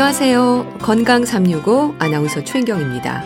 [0.00, 0.78] 안녕하세요.
[0.80, 3.22] 건강 365 아나운서 최인경입니다.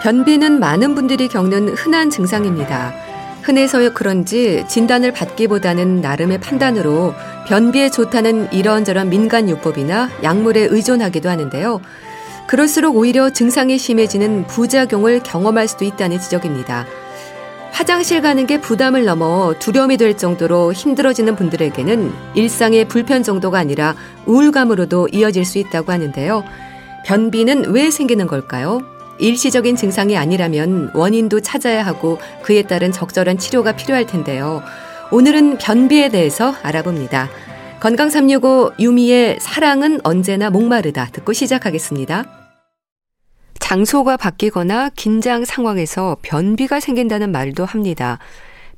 [0.00, 2.94] 변비는 많은 분들이 겪는 흔한 증상입니다.
[3.42, 7.14] 흔해서 그런지 진단을 받기보다는 나름의 판단으로
[7.48, 11.80] 변비에 좋다는 이런저런 민간 요법이나 약물에 의존하기도 하는데요.
[12.46, 16.86] 그럴수록 오히려 증상이 심해지는 부작용을 경험할 수도 있다는 지적입니다.
[17.72, 23.94] 화장실 가는 게 부담을 넘어 두려움이 될 정도로 힘들어지는 분들에게는 일상의 불편 정도가 아니라
[24.26, 26.44] 우울감으로도 이어질 수 있다고 하는데요.
[27.06, 28.80] 변비는 왜 생기는 걸까요?
[29.18, 34.62] 일시적인 증상이 아니라면 원인도 찾아야 하고 그에 따른 적절한 치료가 필요할 텐데요.
[35.10, 37.28] 오늘은 변비에 대해서 알아봅니다.
[37.80, 42.37] 건강 365 유미의 사랑은 언제나 목마르다 듣고 시작하겠습니다.
[43.72, 48.18] 장소가 바뀌거나 긴장 상황에서 변비가 생긴다는 말도 합니다.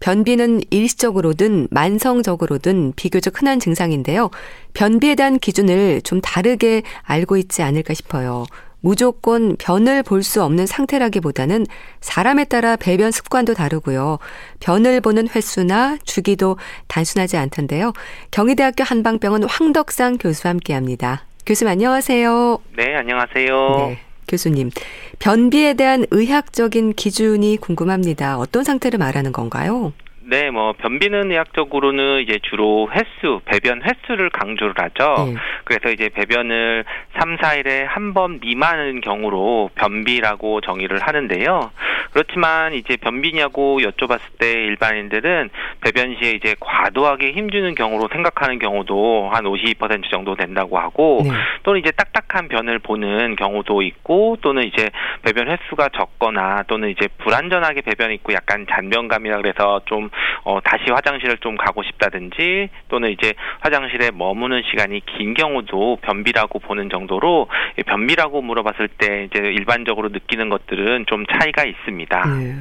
[0.01, 4.31] 변비는 일시적으로든 만성적으로든 비교적 흔한 증상인데요.
[4.75, 8.47] 변비에 대한 기준을 좀 다르게 알고 있지 않을까 싶어요.
[8.81, 11.67] 무조건 변을 볼 수 없는 상태라기보다는
[12.01, 14.19] 사람에 따라 배변 습관도 다르고요.
[14.59, 16.57] 변을 보는 횟수나 주기도
[16.89, 17.93] 단순하지 않던데요.
[18.33, 21.27] 경희대학교 한방병원 황덕상 교수와 함께 합니다.
[21.47, 22.59] 교수님 안녕하세요.
[22.77, 23.77] 네, 안녕하세요.
[23.77, 24.10] 네.
[24.31, 24.71] 교수님,
[25.19, 28.39] 변비에 대한 의학적인 기준이 궁금합니다.
[28.39, 29.93] 어떤 상태를 말하는 건가요?
[30.31, 35.27] 네, 뭐 변비는 의학적으로는 이제 주로 횟수, 배변 횟수를 강조를 하죠.
[35.27, 35.35] 네.
[35.65, 36.85] 그래서 이제 배변을
[37.19, 41.71] 3, 4일에 한 번 미만인 경우로 변비라고 정의를 하는데요.
[42.13, 49.45] 그렇지만 이제 변비냐고 여쭤봤을 때 일반인들은 배변 시에 이제 과도하게 힘주는 경우로 생각하는 경우도 한
[49.45, 51.31] 52% 정도 된다고 하고 네.
[51.63, 54.91] 또는 이제 딱딱한 변을 보는 경우도 있고 또는 이제
[55.23, 60.11] 배변 횟수가 적거나 또는 이제 불안전하게 배변이 있고 약간 잔변감이라 그래서 좀
[60.45, 66.91] 어, 다시 화장실을 좀 가고 싶다든지 또는 이제 화장실에 머무는 시간이 긴 경우도 변비라고 보는
[66.91, 67.49] 정도로
[67.87, 72.27] 변비라고 물어봤을 때 이제 일반적으로 느끼는 것들은 좀 차이가 있습니다.
[72.39, 72.55] 네.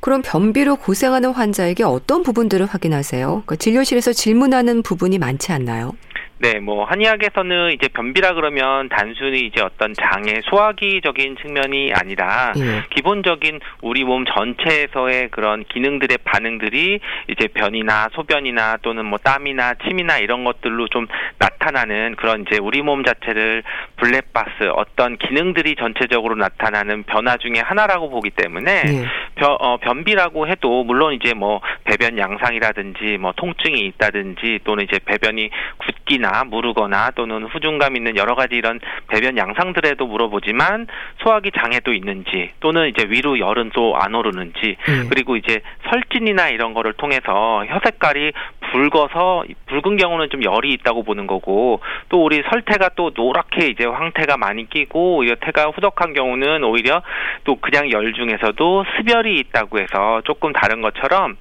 [0.00, 3.26] 그럼 변비로 고생하는 환자에게 어떤 부분들을 확인하세요?
[3.26, 5.92] 그러니까 진료실에서 질문하는 부분이 많지 않나요?
[6.40, 12.84] 네, 뭐 한의학에서는 이제 변비라 그러면 단순히 이제 어떤 장의 소화기적인 측면이 아니라 예.
[12.90, 20.44] 기본적인 우리 몸 전체에서의 그런 기능들의 반응들이 이제 변이나 소변이나 또는 뭐 땀이나 침이나 이런
[20.44, 23.64] 것들로 좀 나타나는 그런 이제 우리 몸 자체를
[23.96, 29.06] 블랙박스 어떤 기능들이 전체적으로 나타나는 변화 중에 하나라고 보기 때문에 예.
[29.34, 35.50] 변, 어, 변비라고 해도 물론 이제 뭐 배변 양상이라든지 뭐 통증이 있다든지 또는 이제 배변이
[35.78, 38.78] 굳기나 붓거나 무르거나 또는 후중감 있는 여러 가지 이런
[39.08, 40.86] 배변 양상들에도 물어보지만
[41.22, 45.06] 소화기 장애도 있는지 또는 이제 위로 열은 또 안 오르는지 음.
[45.10, 48.32] 그리고 이제 설진이나 이런 거를 통해서 혀 색깔이
[48.70, 54.36] 붉어서 붉은 경우는 좀 열이 있다고 보는 거고 또 우리 설태가 또 노랗게 이제 황태가
[54.36, 57.02] 많이 끼고 오히려 태가 후덕한 경우는 오히려
[57.44, 61.36] 또 그냥 열 중에서도 습열이 있다고 해서 조금 다른 것처럼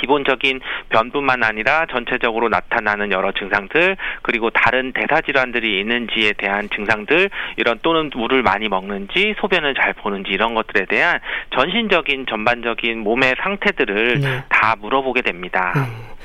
[0.00, 7.78] 기본적인 변뿐만 아니라 전체적으로 나타나는 여러 증상들 그리고 다른 대사 질환들이 있는지에 대한 증상들 이런
[7.82, 11.20] 또는 물을 많이 먹는지 소변을 잘 보는지 이런 것들에 대한
[11.54, 14.44] 전신적인 전반적인 몸의 상태들을 네.
[14.48, 15.72] 다 물어보게 됩니다.
[15.74, 16.16] 네.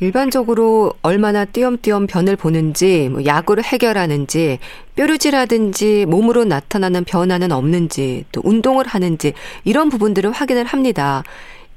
[0.00, 4.60] 일반적으로 얼마나 띄엄띄엄 변을 보는지, 뭐 약으로 해결하는지,
[4.94, 9.32] 뾰루지라든지 몸으로 나타나는 변화는 없는지, 또 운동을 하는지,
[9.64, 11.24] 이런 부분들을 확인을 합니다.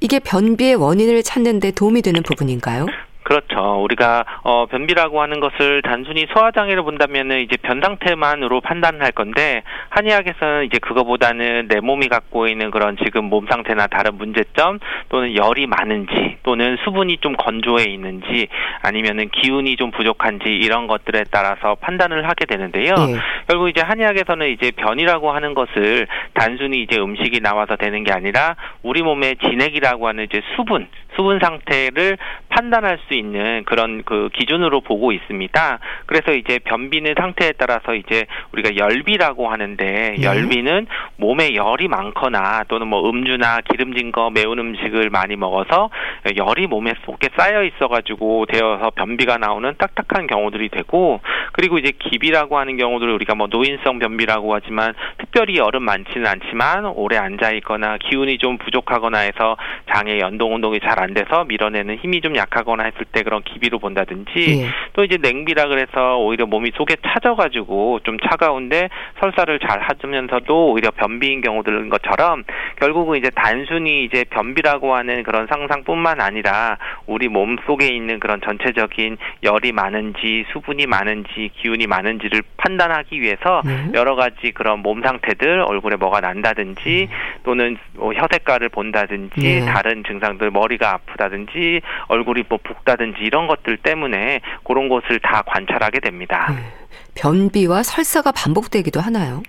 [0.02, 2.86] 이게 변비의 원인을 찾는 데 도움이 되는 부분인가요?
[3.22, 3.82] 그렇죠.
[3.82, 10.64] 우리가 어 변비라고 하는 것을 단순히 소화 장애를 본다면은 이제 변 상태만으로 판단할 건데 한의학에서는
[10.64, 14.78] 이제 그거보다는 내 몸이 갖고 있는 그런 지금 몸 상태나 다른 문제점
[15.08, 18.48] 또는 열이 많은지 또는 수분이 좀 건조해 있는지
[18.82, 22.94] 아니면은 기운이 좀 부족한지 이런 것들에 따라서 판단을 하게 되는데요.
[22.94, 23.18] 네.
[23.48, 29.02] 결국 이제 한의학에서는 이제 변이라고 하는 것을 단순히 이제 음식이 나와서 되는 게 아니라 우리
[29.02, 32.16] 몸의 진액이라고 하는 이제 수분 수분 상태를
[32.48, 35.78] 판단할 수 있는 그런 그 기준으로 보고 있습니다.
[36.06, 40.22] 그래서 이제 변비는 상태에 따라서 이제 우리가 열비라고 하는데 네.
[40.22, 40.86] 열비는
[41.16, 45.90] 몸에 열이 많거나 또는 뭐 음주나 기름진 거 매운 음식을 많이 먹어서
[46.36, 51.20] 열이 몸에 속에 쌓여 있어가지고 되어서 변비가 나오는 딱딱한 경우들이 되고
[51.52, 57.18] 그리고 이제 기비라고 하는 경우들을 우리가 뭐 노인성 변비라고 하지만 특별히 열은 많지는 않지만 오래
[57.18, 59.56] 앉아 있거나 기운이 좀 부족하거나 해서
[59.92, 64.62] 장의 연동 운동이 잘 안 돼서 밀어내는 힘이 좀 약하거나 했을 때 그런 기비로 본다든지
[64.62, 64.68] 예.
[64.92, 68.88] 또 이제 냉비라 그래서 오히려 몸이 속에 차져가지고 좀 차가운데
[69.20, 72.44] 설사를 잘 하면서도 오히려 변비인 경우들인 것처럼
[72.76, 79.16] 결국은 이제 단순히 이제 변비라고 하는 그런 상상뿐만 아니라 우리 몸 속에 있는 그런 전체적인
[79.42, 83.90] 열이 많은지 수분이 많은지 기운이 많은지를 판단하기 위해서 네.
[83.94, 87.08] 여러 가지 그런 몸 상태들 얼굴에 뭐가 난다든지 네.
[87.44, 89.64] 또는 뭐 혀색깔을 본다든지 네.
[89.64, 96.00] 다른 증상들 머리가 아프다든지 얼굴이 뭐 붓다 든지 이런 것들 때문에 그런 것을 다 관찰하게
[96.00, 96.52] 됩니다.
[96.54, 96.81] 네.
[97.14, 99.42] 변비와 설사가 반복되기도 하나요?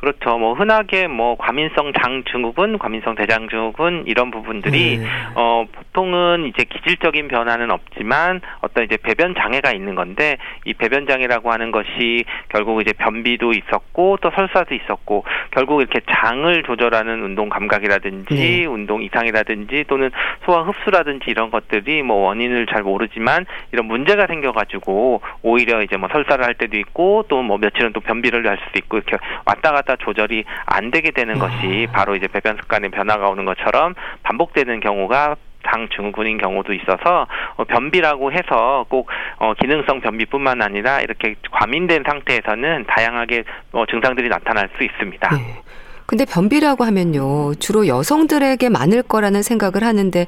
[0.00, 0.38] 그렇죠.
[0.38, 5.06] 뭐 흔하게 뭐 과민성 장 증후군, 과민성 대장 증후군 이런 부분들이 네.
[5.34, 11.52] 어 보통은 이제 기질적인 변화는 없지만 어떤 이제 배변 장애가 있는 건데 이 배변 장애라고
[11.52, 18.34] 하는 것이 결국 이제 변비도 있었고 또 설사도 있었고 결국 이렇게 장을 조절하는 운동 감각이라든지
[18.34, 18.64] 네.
[18.64, 20.10] 운동 이상이라든지 또는
[20.46, 26.42] 소화 흡수라든지 이런 것들이 뭐 원인을 잘 모르지만 이런 문제가 생겨가지고 오히려 이제 뭐 설사를
[26.42, 30.44] 할 때도 있고 또 뭐 며칠은 또 변비를 할 수도 있고 이렇게 왔다 갔다 조절이
[30.66, 31.92] 안 되게 되는 것이 아.
[31.92, 37.26] 바로 이제 배변 습관의 변화가 오는 것처럼 반복되는 경우가 장 증후군인 경우도 있어서
[37.56, 39.08] 어, 변비라고 해서 꼭
[39.38, 45.28] 어, 기능성 변비뿐만 아니라 이렇게 과민된 상태에서는 다양하게 어, 증상들이 나타날 수 있습니다.
[45.36, 45.62] 네.
[46.06, 50.26] 근데 변비라고 하면요 주로 여성들에게 많을 거라는 생각을 하는데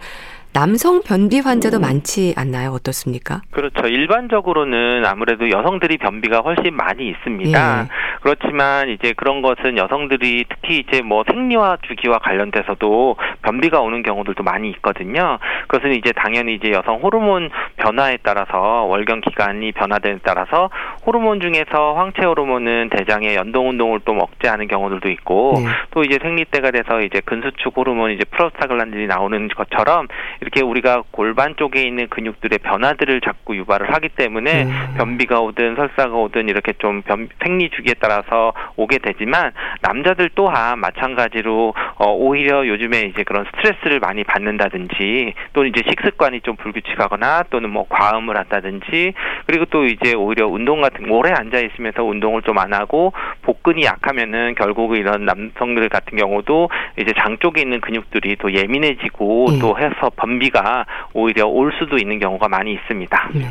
[0.52, 2.70] 남성 변비 환자도 많지 않나요?
[2.72, 3.40] 어떻습니까?
[3.52, 3.86] 그렇죠.
[3.86, 7.80] 일반적으로는 아무래도 여성들이 변비가 훨씬 많이 있습니다.
[7.82, 7.88] 예.
[8.20, 14.68] 그렇지만 이제 그런 것은 여성들이 특히 이제 뭐 생리와 주기와 관련돼서도 변비가 오는 경우들도 많이
[14.70, 15.38] 있거든요.
[15.68, 17.48] 그것은 이제 당연히 이제 여성 호르몬
[17.82, 20.70] 변화에 따라서 월경 기간이 변화됨에 따라서
[21.04, 25.66] 호르몬 중에서 황체 호르몬은 대장의 연동 운동을 또 억제하는 경우들도 있고 예.
[25.90, 30.06] 또 이제 생리 때가 돼서 이제 근수축 호르몬 이제 프로스타글란딘이 나오는 것처럼
[30.40, 34.94] 이렇게 우리가 골반 쪽에 있는 근육들의 변화들을 자꾸 유발을 하기 때문에 음.
[34.96, 41.74] 변비가 오든 설사가 오든 이렇게 좀 변, 생리 주기에 따라서 오게 되지만 남자들 또한 마찬가지로
[41.96, 47.86] 어, 오히려 요즘에 이제 그런 스트레스를 많이 받는다든지 또는 이제 식습관이 좀 불규칙하거나 또는 뭐
[47.88, 49.14] 과음을 한다든지
[49.46, 54.54] 그리고 또 이제 오히려 운동 같은 오래 앉아 있으면서 운동을 좀 안 하고 복근이 약하면은
[54.56, 56.68] 결국 이런 남성들 같은 경우도
[57.00, 59.58] 이제 장 쪽에 있는 근육들이 더 예민해지고 음.
[59.58, 63.30] 또 해서 변 변비가 오히려 올 수도 있는 경우가 많이 있습니다.
[63.34, 63.48] 네.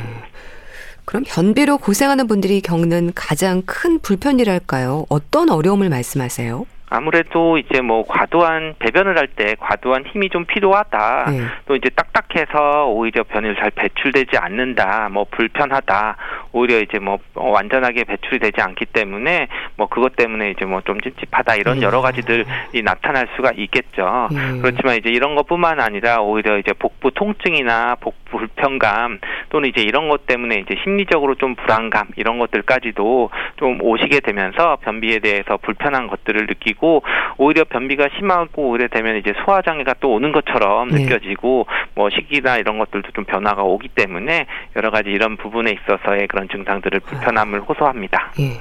[1.06, 5.06] 그럼 변비로 고생하는 분들이 겪는 가장 큰 불편이랄까요?
[5.09, 6.65] 어떤 어려움을 말씀하세요?
[6.93, 11.25] 아무래도 이제 뭐 과도한 배변을 할 때 과도한 힘이 좀 필요하다.
[11.31, 11.39] 네.
[11.65, 15.07] 또 이제 딱딱해서 오히려 변이 잘 배출되지 않는다.
[15.09, 16.17] 뭐 불편하다.
[16.51, 19.47] 오히려 이제 뭐 완전하게 배출이 되지 않기 때문에
[19.77, 21.85] 뭐 그것 때문에 이제 뭐 좀 찝찝하다 이런 네.
[21.85, 22.43] 여러 가지들이
[22.83, 24.27] 나타날 수가 있겠죠.
[24.31, 24.59] 네.
[24.61, 29.19] 그렇지만 이제 이런 것뿐만 아니라 오히려 이제 복부 통증이나 복부 불편감
[29.51, 35.19] 또는 이제 이런 것 때문에 이제 심리적으로 좀 불안감 이런 것들까지도 좀 오시게 되면서 변비에
[35.19, 37.03] 대해서 불편한 것들을 느끼고
[37.38, 41.03] 오히려 변비가 심하고 오래 되면 이제 소화 장애가 또 오는 것처럼 네.
[41.03, 46.48] 느껴지고 뭐 식이나 이런 것들도 좀 변화가 오기 때문에 여러 가지 이런 부분에 있어서의 그런
[46.48, 48.31] 증상들을 불편함을 호소합니다.
[48.39, 48.53] 예.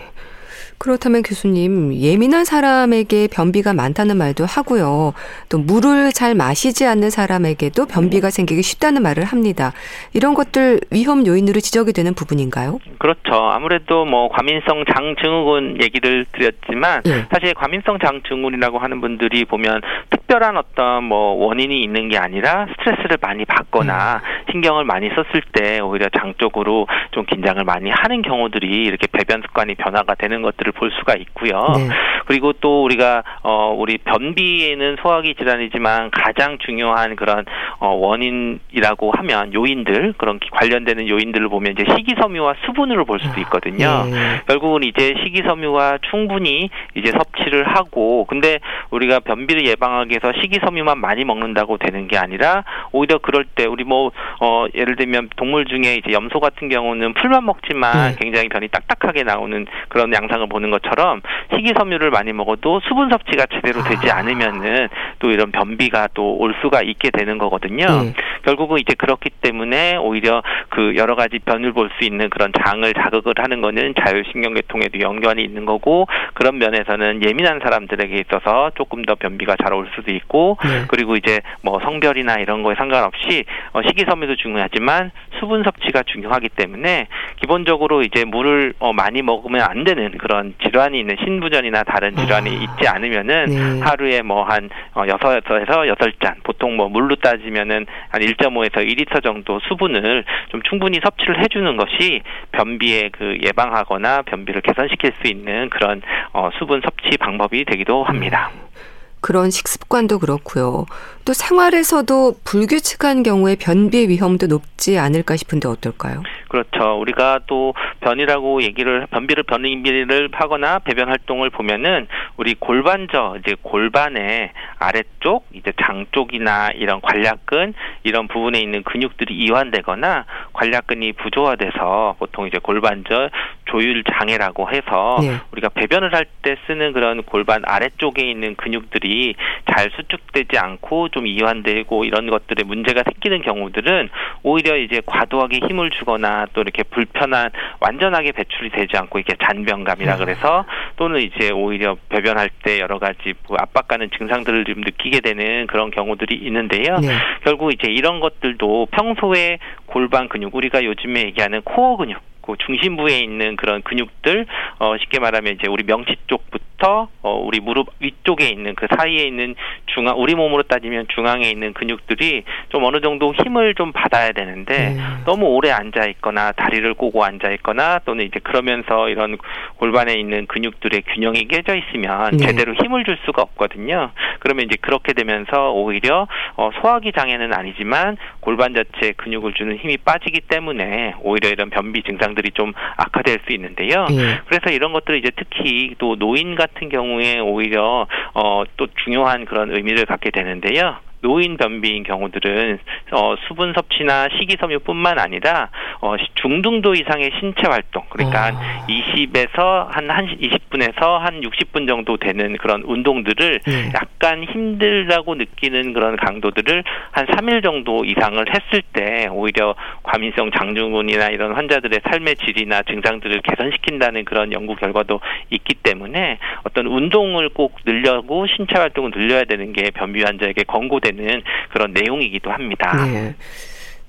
[0.80, 5.12] 그렇다면 교수님, 예민한 사람에게 변비가 많다는 말도 하고요.
[5.50, 9.74] 또 물을 잘 마시지 않는 사람에게도 변비가 생기기 쉽다는 말을 합니다.
[10.14, 12.78] 이런 것들 위험 요인으로 지적이 되는 부분인가요?
[12.96, 13.34] 그렇죠.
[13.34, 17.26] 아무래도 뭐 과민성 장 증후군 얘기를 드렸지만 예.
[17.30, 19.82] 사실 과민성 장 증후군이라고 하는 분들이 보면
[20.30, 24.52] 특별한 어떤 뭐 원인이 있는 게 아니라 스트레스를 많이 받거나 음.
[24.52, 29.74] 신경을 많이 썼을 때 오히려 장 쪽으로 좀 긴장을 많이 하는 경우들이 이렇게 배변 습관이
[29.74, 31.64] 변화가 되는 것들을 볼 수가 있고요.
[31.76, 31.88] 네.
[32.26, 37.44] 그리고 또 우리가 어 우리 변비에는 소화기 질환이지만 가장 중요한 그런
[37.80, 44.04] 어 원인이라고 하면 요인들 그런 관련되는 요인들을 보면 이제 식이섬유와 수분으로 볼 수도 있거든요.
[44.04, 44.42] 네.
[44.46, 48.60] 결국은 이제 식이섬유가 충분히 이제 섭취를 하고 근데
[48.90, 54.10] 우리가 변비를 예방하기 위해서 식이섬유만 많이 먹는다고 되는 게 아니라 오히려 그럴 때 우리 뭐
[54.40, 58.16] 어 예를 들면 동물 중에 이제 염소 같은 경우는 풀만 먹지만 네.
[58.18, 61.20] 굉장히 변이 딱딱하게 나오는 그런 양상을 보는 보는 것처럼
[61.54, 64.18] 식이섬유를 많이 먹어도 수분 섭취가 제대로 되지 아.
[64.18, 67.86] 않으면은 또 이런 변비가 또 올 수가 있게 되는 거거든요.
[67.86, 68.14] 네.
[68.44, 73.34] 결국은 이제 그렇기 때문에 오히려 그 여러 가지 변을 볼 수 있는 그런 장을 자극을
[73.36, 79.72] 하는 거는 자율신경계통에도 연관이 있는 거고 그런 면에서는 예민한 사람들에게 있어서 조금 더 변비가 잘
[79.72, 80.84] 올 수도 있고 네.
[80.88, 87.08] 그리고 이제 뭐 성별이나 이런 거에 상관없이 어 식이섬유를 단수도 중요하지만 수분 섭취가 중요하기 때문에
[87.36, 92.52] 기본적으로 이제 물을 어, 많이 먹으면 안 되는 그런 질환이 있는 신부전이나 다른 질환이 아.
[92.52, 93.80] 있지 않으면은 네.
[93.80, 100.24] 하루에 뭐한 어, 여섯에서 여덟 잔 보통 뭐 물로 따지면은 한 1.5에서 2리터 정도 수분을
[100.50, 106.02] 좀 충분히 섭취를 해주는 것이 변비에 그 예방하거나 변비를 개선시킬 수 있는 그런
[106.32, 108.50] 어, 수분 섭취 방법이 되기도 합니다.
[108.54, 108.89] 음.
[109.20, 110.86] 그런 식습관도 그렇고요.
[111.30, 116.24] 또 생활에서도 불규칙한 경우에 변비 위험도 높지 않을까 싶은데 어떨까요?
[116.48, 116.98] 그렇죠.
[116.98, 125.46] 우리가 또 변이라고 얘기를 변비를 변비를 하거나 배변 활동을 보면은 우리 골반저 이제 골반의 아래쪽
[125.52, 133.30] 이제 장 쪽이나 이런 관략근 이런 부분에 있는 근육들이 이완되거나 관략근이 부조화돼서 보통 이제 골반저
[133.66, 135.36] 조율 장애라고 해서 네.
[135.52, 139.34] 우리가 배변을 할 때 쓰는 그런 골반 아래쪽에 있는 근육들이
[139.70, 144.08] 잘 수축되지 않고 좀 이완되고 이런 것들에 문제가 생기는 경우들은
[144.42, 147.50] 오히려 이제 과도하게 힘을 주거나 또 이렇게 불편한
[147.80, 150.24] 완전하게 배출이 되지 않고 이게 잔변감이라 네.
[150.24, 150.64] 그래서
[150.96, 156.36] 또는 이제 오히려 배변할 때 여러 가지 뭐 압박가는 증상들을 좀 느끼게 되는 그런 경우들이
[156.36, 156.98] 있는데요.
[156.98, 157.08] 네.
[157.44, 163.56] 결국 이제 이런 것들도 평소에 골반 근육 우리가 요즘에 얘기하는 코어 근육 그 중심부에 있는
[163.56, 164.46] 그런 근육들
[164.78, 169.54] 어 쉽게 말하면 이제 우리 명치 쪽부터 어 우리 무릎 위쪽에 있는 그 사이에 있는
[169.86, 174.96] 중앙 우리 몸으로 따지면 중앙에 있는 근육들이 좀 어느 정도 힘을 좀 받아야 되는데 네.
[175.24, 179.36] 너무 오래 앉아 있거나 다리를 꼬고 앉아 있거나 또는 이제 그러면서 이런
[179.76, 182.46] 골반에 있는 근육들의 균형이 깨져 있으면 네.
[182.46, 184.10] 제대로 힘을 줄 수가 없거든요.
[184.40, 190.40] 그러면 이제 그렇게 되면서 오히려 어 소화기 장애는 아니지만 골반 자체 근육을 주는 힘이 빠지기
[190.42, 194.06] 때문에 오히려 이런 변비 증상들 이 좀 악화될 수 있는데요.
[194.08, 194.40] 네.
[194.48, 200.04] 그래서 이런 것들을 이제 특히 또 노인 같은 경우에 오히려 어 또 중요한 그런 의미를
[200.06, 200.96] 갖게 되는데요.
[201.22, 202.78] 노인 변비인 경우들은
[203.12, 205.68] 어, 수분 섭취나 식이섬유뿐만 아니라
[206.00, 208.86] 어, 중등도 이상의 신체 활동 그러니까 아.
[208.88, 213.92] 20에서 한, 한 20분에서 한 60분 정도 되는 그런 운동들을 네.
[213.94, 221.52] 약간 힘들다고 느끼는 그런 강도들을 한 3일 정도 이상을 했을 때 오히려 과민성 장증후군이나 이런
[221.52, 228.78] 환자들의 삶의 질이나 증상들을 개선시킨다는 그런 연구 결과도 있기 때문에 어떤 운동을 꼭 늘려고 신체
[228.78, 233.06] 활동을 늘려야 되는 게 변비 환자에게 권고되 되는 그런 내용이기도 합니다.
[233.06, 233.34] 네.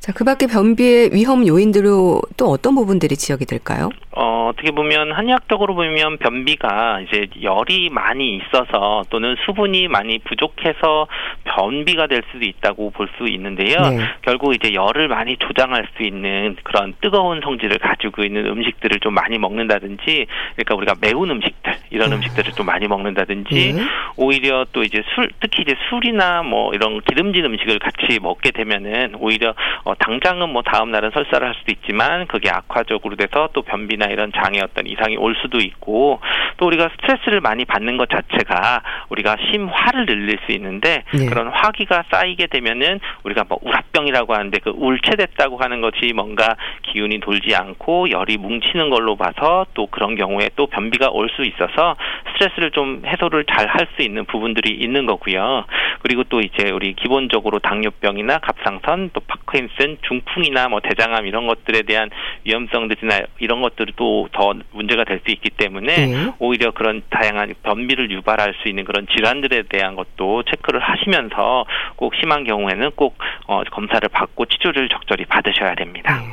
[0.01, 3.91] 자, 그 밖에 변비의 위험 요인들로 또 어떤 부분들이 지적이 될까요?
[4.13, 11.07] 어, 어떻게 보면 한의학적으로 보면 변비가 이제 열이 많이 있어서 또는 수분이 많이 부족해서
[11.43, 13.81] 변비가 될 수도 있다고 볼 수 있는데요.
[13.81, 13.99] 네.
[14.21, 19.37] 결국 이제 열을 많이 조장할 수 있는 그런 뜨거운 성질을 가지고 있는 음식들을 좀 많이
[19.37, 22.15] 먹는다든지 그러니까 우리가 매운 음식들 이런 네.
[22.15, 23.81] 음식들을 좀 많이 먹는다든지 네.
[24.15, 29.53] 오히려 또 이제 술 특히 이제 술이나 뭐 이런 기름진 음식을 같이 먹게 되면은 오히려
[29.83, 34.31] 어, 당장은 뭐 다음 날은 설사를 할 수도 있지만 그게 악화적으로 돼서 또 변비나 이런
[34.31, 36.19] 장애 어떤 이상이 올 수도 있고
[36.57, 41.25] 또 우리가 스트레스를 많이 받는 것 자체가 우리가 심화를 늘릴 수 있는데 네.
[41.25, 47.55] 그런 화기가 쌓이게 되면은 우리가 뭐 우라병이라고 하는데 그 울체됐다고 하는 것이 뭔가 기운이 돌지
[47.55, 51.95] 않고 열이 뭉치는 걸로 봐서 또 그런 경우에 또 변비가 올 수 있어서
[52.33, 55.65] 스트레스를 좀 해소를 잘 할 수 있는 부분들이 있는 거고요.
[56.01, 61.83] 그리고 또 이제 우리 기본적으로 당뇨병이나 갑상선 또 파크인 슨 중풍이나 뭐 대장암 이런 것들에
[61.83, 62.09] 대한
[62.43, 66.33] 위험성들이나 이런 것들이 또더 문제가 될 수 있기 때문에 네.
[66.39, 72.43] 오히려 그런 다양한 변비를 유발할 수 있는 그런 질환들에 대한 것도 체크를 하시면서 꼭 심한
[72.43, 76.19] 경우에는 꼭 어, 검사를 받고 치료를 적절히 받으셔야 됩니다.
[76.19, 76.27] 네.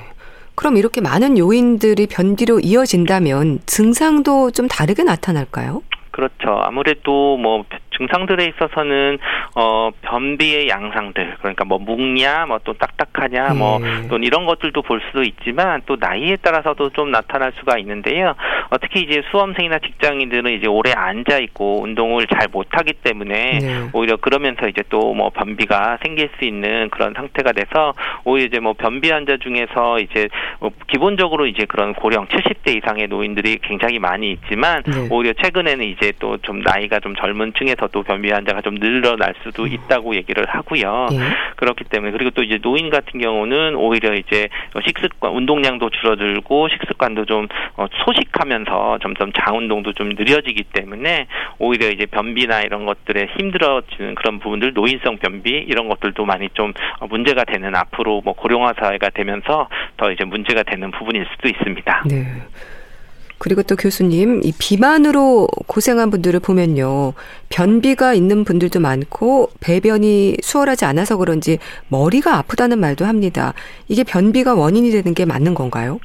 [0.54, 5.82] 그럼 이렇게 많은 요인들이 변비로 이어진다면 증상도 좀 다르게 나타날까요?
[6.18, 6.60] 그렇죠.
[6.64, 7.64] 아무래도 뭐
[7.96, 9.18] 증상들에 있어서는
[9.54, 14.00] 어 변비의 양상들 그러니까 뭐 묵냐 뭐 또 딱딱하냐 뭐 네.
[14.00, 18.34] 뭐또 이런 것들도 볼 수도 있지만 또 나이에 따라서도 좀 나타날 수가 있는데요.
[18.70, 23.88] 어, 특히 이제 수험생이나 직장인들은 이제 오래 앉아 있고 운동을 잘 못하기 때문에 네.
[23.92, 27.94] 오히려 그러면서 이제 또 뭐 변비가 생길 수 있는 그런 상태가 돼서
[28.24, 30.28] 오히려 이제 뭐 변비 환자 중에서 이제
[30.60, 35.08] 뭐 기본적으로 이제 그런 고령 70대 이상의 노인들이 굉장히 많이 있지만 네.
[35.10, 39.72] 오히려 최근에는 이제 또 좀 나이가 좀 젊은 층에서도 변비 환자가 좀 늘어날 수도 음.
[39.72, 41.08] 있다고 얘기를 하고요.
[41.10, 41.18] 네.
[41.56, 44.48] 그렇기 때문에 그리고 또 이제 노인 같은 경우는 오히려 이제
[44.86, 51.26] 식습관 운동량도 줄어들고 식습관도 좀 어, 소식하면서 점점 장 운동도 좀 느려지기 때문에
[51.58, 57.06] 오히려 이제 변비나 이런 것들에 힘들어지는 그런 부분들 노인성 변비 이런 것들도 많이 좀 어,
[57.08, 62.04] 문제가 되는 앞으로 뭐 고령화 사회가 되면서 더 이제 문제가 되는 부분일 수도 있습니다.
[62.08, 62.24] 네.
[63.38, 67.12] 그리고 또 교수님, 이 비만으로 고생한 분들을 보면요.
[67.48, 73.54] 변비가 있는 분들도 많고 배변이 수월하지 않아서 그런지 머리가 아프다는 말도 합니다.
[73.86, 75.98] 이게 변비가 원인이 되는 게 맞는 건가요?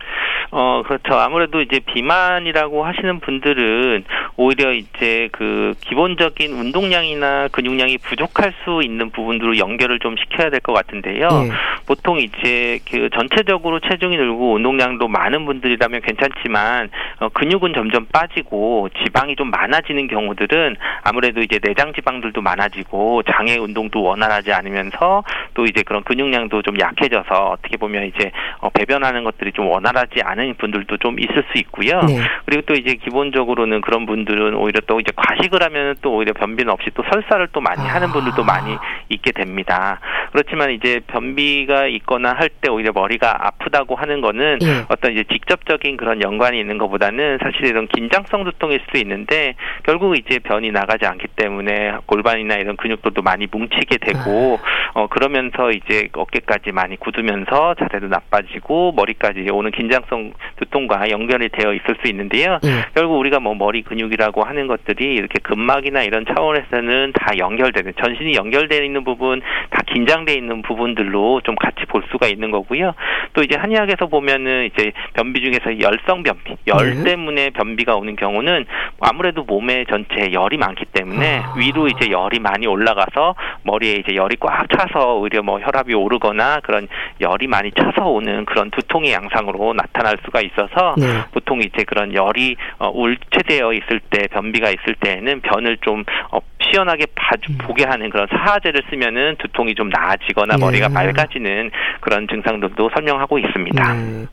[0.55, 1.15] 어, 그렇죠.
[1.15, 4.03] 아무래도 이제 비만이라고 하시는 분들은
[4.38, 10.74] 오히려 이제 그 기본적인 운동량이나 근육량이 부족할 수 있는 부분들로 연결을 좀 시켜야 될 것
[10.74, 11.27] 같은데요.
[11.27, 11.50] 네.
[11.88, 19.36] 보통 이제 그 전체적으로 체중이 늘고 운동량도 많은 분들이라면 괜찮지만 어, 근육은 점점 빠지고 지방이
[19.36, 25.24] 좀 많아지는 경우들은 아무래도 이제 내장 지방들도 많아지고 장애 운동도 원활하지 않으면서
[25.55, 30.42] 또 이제 그런 근육량도 좀 약해져서 어떻게 보면 이제 어, 배변하는 것들이 좀 원활하지 않은
[30.43, 32.01] 않은 분들도 좀 있을 수 있고요.
[32.01, 32.19] 네.
[32.45, 36.89] 그리고 또 이제 기본적으로는 그런 분들은 오히려 또 이제 과식을 하면 또 오히려 변비는 없이
[36.93, 37.95] 또 설사를 또 많이 아.
[37.95, 38.75] 하는 분들도 많이
[39.09, 40.00] 있게 됩니다.
[40.31, 44.85] 그렇지만 이제 변비가 있거나 할 때 오히려 머리가 아프다고 하는 거는 네.
[44.88, 50.39] 어떤 이제 직접적인 그런 연관이 있는 것보다는 사실 이런 긴장성 두통일 수도 있는데 결국 이제
[50.39, 54.59] 변이 나가지 않기 때문에 골반이나 이런 근육들도 많이 뭉치게 되고
[54.93, 55.01] 아.
[55.01, 61.95] 어 그러면서 이제 어깨까지 많이 굳으면서 자세도 나빠지고 머리까지 오는 긴장성 두통과 연결이 되어 있을
[62.01, 62.59] 수 있는데요.
[62.63, 62.85] 예.
[62.95, 68.83] 결국 우리가 뭐 머리 근육이라고 하는 것들이 이렇게 근막이나 이런 차원에서는 다 연결되는 전신이 연결되어
[68.83, 72.93] 있는 부분, 다 긴장되어 있는 부분들로 좀 같이 볼 수가 있는 거고요.
[73.33, 77.03] 또 이제 한의학에서 보면은 이제 변비 중에서 열성 변비, 열 예.
[77.03, 78.65] 때문에 변비가 오는 경우는
[79.01, 81.53] 아무래도 몸에 전체에 열이 많기 때문에 아.
[81.57, 86.87] 위로 이제 열이 많이 올라가서 머리에 이제 열이 꽉 차서 오히려 뭐 혈압이 오르거나 그런
[87.21, 91.05] 열이 많이 차서 오는 그런 두통의 양상으로 나타날 수가 있어서 네.
[91.32, 97.08] 보통 이제 그런 열이 어, 울체되어 있을 때 변비가 있을 때에는 변을 좀 어, 시원하게
[97.15, 97.58] 봐주, 음.
[97.60, 100.65] 보게 하는 그런 사화제를 쓰면은 두통이 좀 나아지거나 네.
[100.65, 103.93] 머리가 맑아지는 그런 증상들도 설명하고 있습니다.
[103.93, 104.25] 네.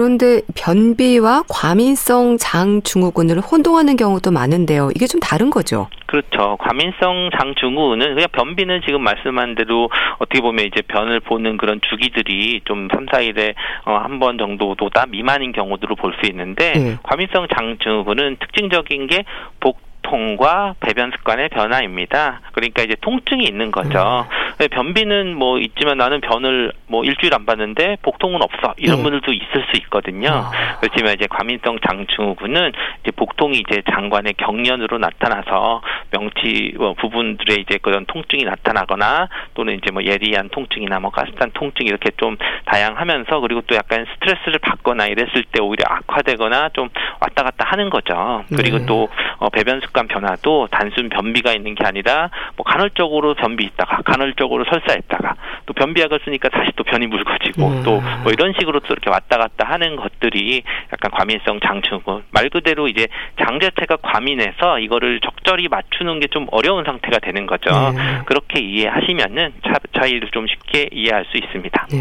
[0.00, 4.90] 그런데 변비와 과민성 장증후군을 혼동하는 경우도 많은데요.
[4.94, 5.88] 이게 좀 다른 거죠?
[6.06, 6.56] 그렇죠.
[6.60, 12.88] 과민성 장증후군은 그냥 변비는 지금 말씀한 대로 어떻게 보면 이제 변을 보는 그런 주기들이 좀
[12.92, 13.54] 3, 4일에
[13.84, 16.96] 어, 한 번 정도보다 미만인 경우들을 볼 수 있는데 네.
[17.02, 19.24] 과민성 장증후군은 특징적인 게
[19.58, 22.40] 복, 통과 배변 습관의 변화입니다.
[22.52, 24.26] 그러니까 이제 통증이 있는 거죠.
[24.58, 24.68] 음.
[24.68, 29.02] 변비는 뭐 있지만 나는 변을 뭐 일주일 안 받는데 복통은 없어 이런 네.
[29.02, 30.28] 분들도 있을 수 있거든요.
[30.30, 30.50] 아.
[30.80, 38.04] 그렇지만 이제 과민성 장증후군은 이제 복통이 이제 장관의 경련으로 나타나서 명치 뭐 부분들의 이제 그런
[38.06, 42.36] 통증이 나타나거나 또는 이제 뭐 예리한 통증이나 뭐 가스탄 통증 이렇게 좀
[42.66, 46.88] 다양하면서 그리고 또 약간 스트레스를 받거나 이랬을 때 오히려 악화되거나 좀
[47.20, 48.44] 왔다 갔다 하는 거죠.
[48.48, 48.86] 그리고 네.
[48.86, 49.08] 또
[49.38, 55.34] 어, 배변 습관 변화도 단순 변비가 있는 게 아니라 뭐 간헐적으로 변비 있다가 간헐적으로 설사했다가
[55.66, 57.82] 또 변비약을 쓰니까 다시 또 변이 묽어지고 음.
[57.82, 63.08] 또뭐 이런 식으로 또 이렇게 왔다 갔다 하는 것들이 약간 과민성 장증후군 말 그대로 이제
[63.38, 67.70] 장 자체가 과민해서 이거를 적절히 맞추는 게 좀 어려운 상태가 되는 거죠.
[67.70, 68.22] 네.
[68.24, 71.86] 그렇게 이해하시면은 차, 차이를 좀 쉽게 이해할 수 있습니다.
[71.90, 71.98] 네.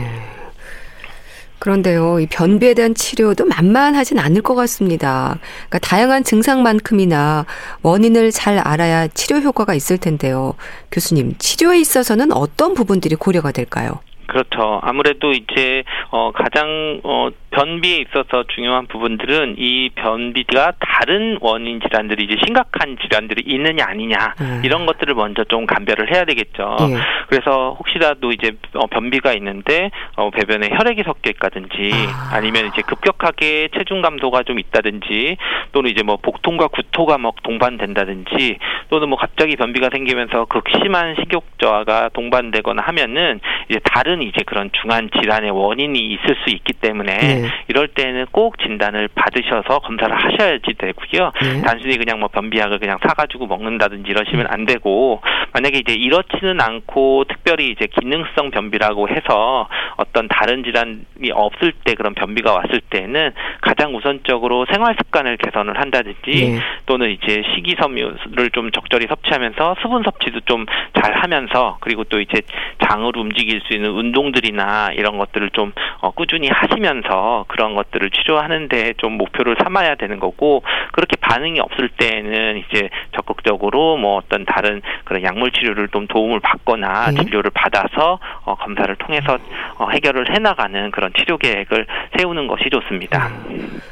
[1.59, 5.37] 그런데요, 이 변비에 대한 치료도 만만하진 않을 것 같습니다.
[5.67, 7.45] 그러니까 다양한 증상만큼이나
[7.81, 10.55] 원인을 잘 알아야 치료 효과가 있을 텐데요.
[10.91, 13.99] 교수님, 치료에 있어서는 어떤 부분들이 고려가 될까요?
[14.29, 14.79] 그렇죠.
[14.83, 22.35] 아무래도 이제 어 가장 어 변비에 있어서 중요한 부분들은 이 변비가 다른 원인 질환들이 이제
[22.45, 24.61] 심각한 질환들이 있느냐 아니냐 음.
[24.63, 26.77] 이런 것들을 먼저 좀 감별을 해야 되겠죠.
[26.81, 26.97] 예.
[27.27, 31.91] 그래서 혹시라도 이제 어, 변비가 있는데 어, 배변에 혈액이 섞여 있다든지
[32.31, 32.39] 아.
[32.39, 35.37] 니면 이제 급격하게 체중 감소가 좀 있다든지
[35.71, 38.57] 또는 이제 뭐 복통과 구토가 막 동반된다든지
[38.89, 43.39] 또는 뭐 갑자기 변비가 생기면서 극심한 식욕 저하가 동반되거나 하면은
[43.69, 47.41] 이제 다른 이제 그런 중한 질환의 원인이 있을 수 있기 때문에 예.
[47.41, 47.47] 네.
[47.67, 51.31] 이럴 때는 꼭 진단을 받으셔서 검사를 하셔야지 되고요.
[51.41, 51.61] 네.
[51.61, 55.21] 단순히 그냥 뭐 변비약을 그냥 사가지고 먹는다든지 이러시면 안 되고
[55.53, 62.13] 만약에 이제 이렇지는 않고 특별히 이제 기능성 변비라고 해서 어떤 다른 질환이 없을 때 그런
[62.13, 66.59] 변비가 왔을 때는 가장 우선적으로 생활 습관을 개선을 한다든지 네.
[66.85, 70.65] 또는 이제 식이섬유를 좀 적절히 섭취하면서 수분 섭취도 좀
[71.01, 72.41] 잘 하면서 그리고 또 이제
[72.87, 78.93] 장을 움직일 수 있는 운 동들이나 이런 것들을 좀 어, 꾸준히 하시면서 그런 것들을 치료하는데
[78.97, 85.23] 좀 목표를 삼아야 되는 거고 그렇게 반응이 없을 때는 이제 적극적으로 뭐 어떤 다른 그런
[85.23, 87.21] 약물 치료를 좀 도움을 받거나 네.
[87.21, 89.37] 진료를 받아서 어, 검사를 통해서
[89.77, 91.85] 어, 해결을 해나가는 그런 치료 계획을
[92.17, 93.29] 세우는 것이 좋습니다.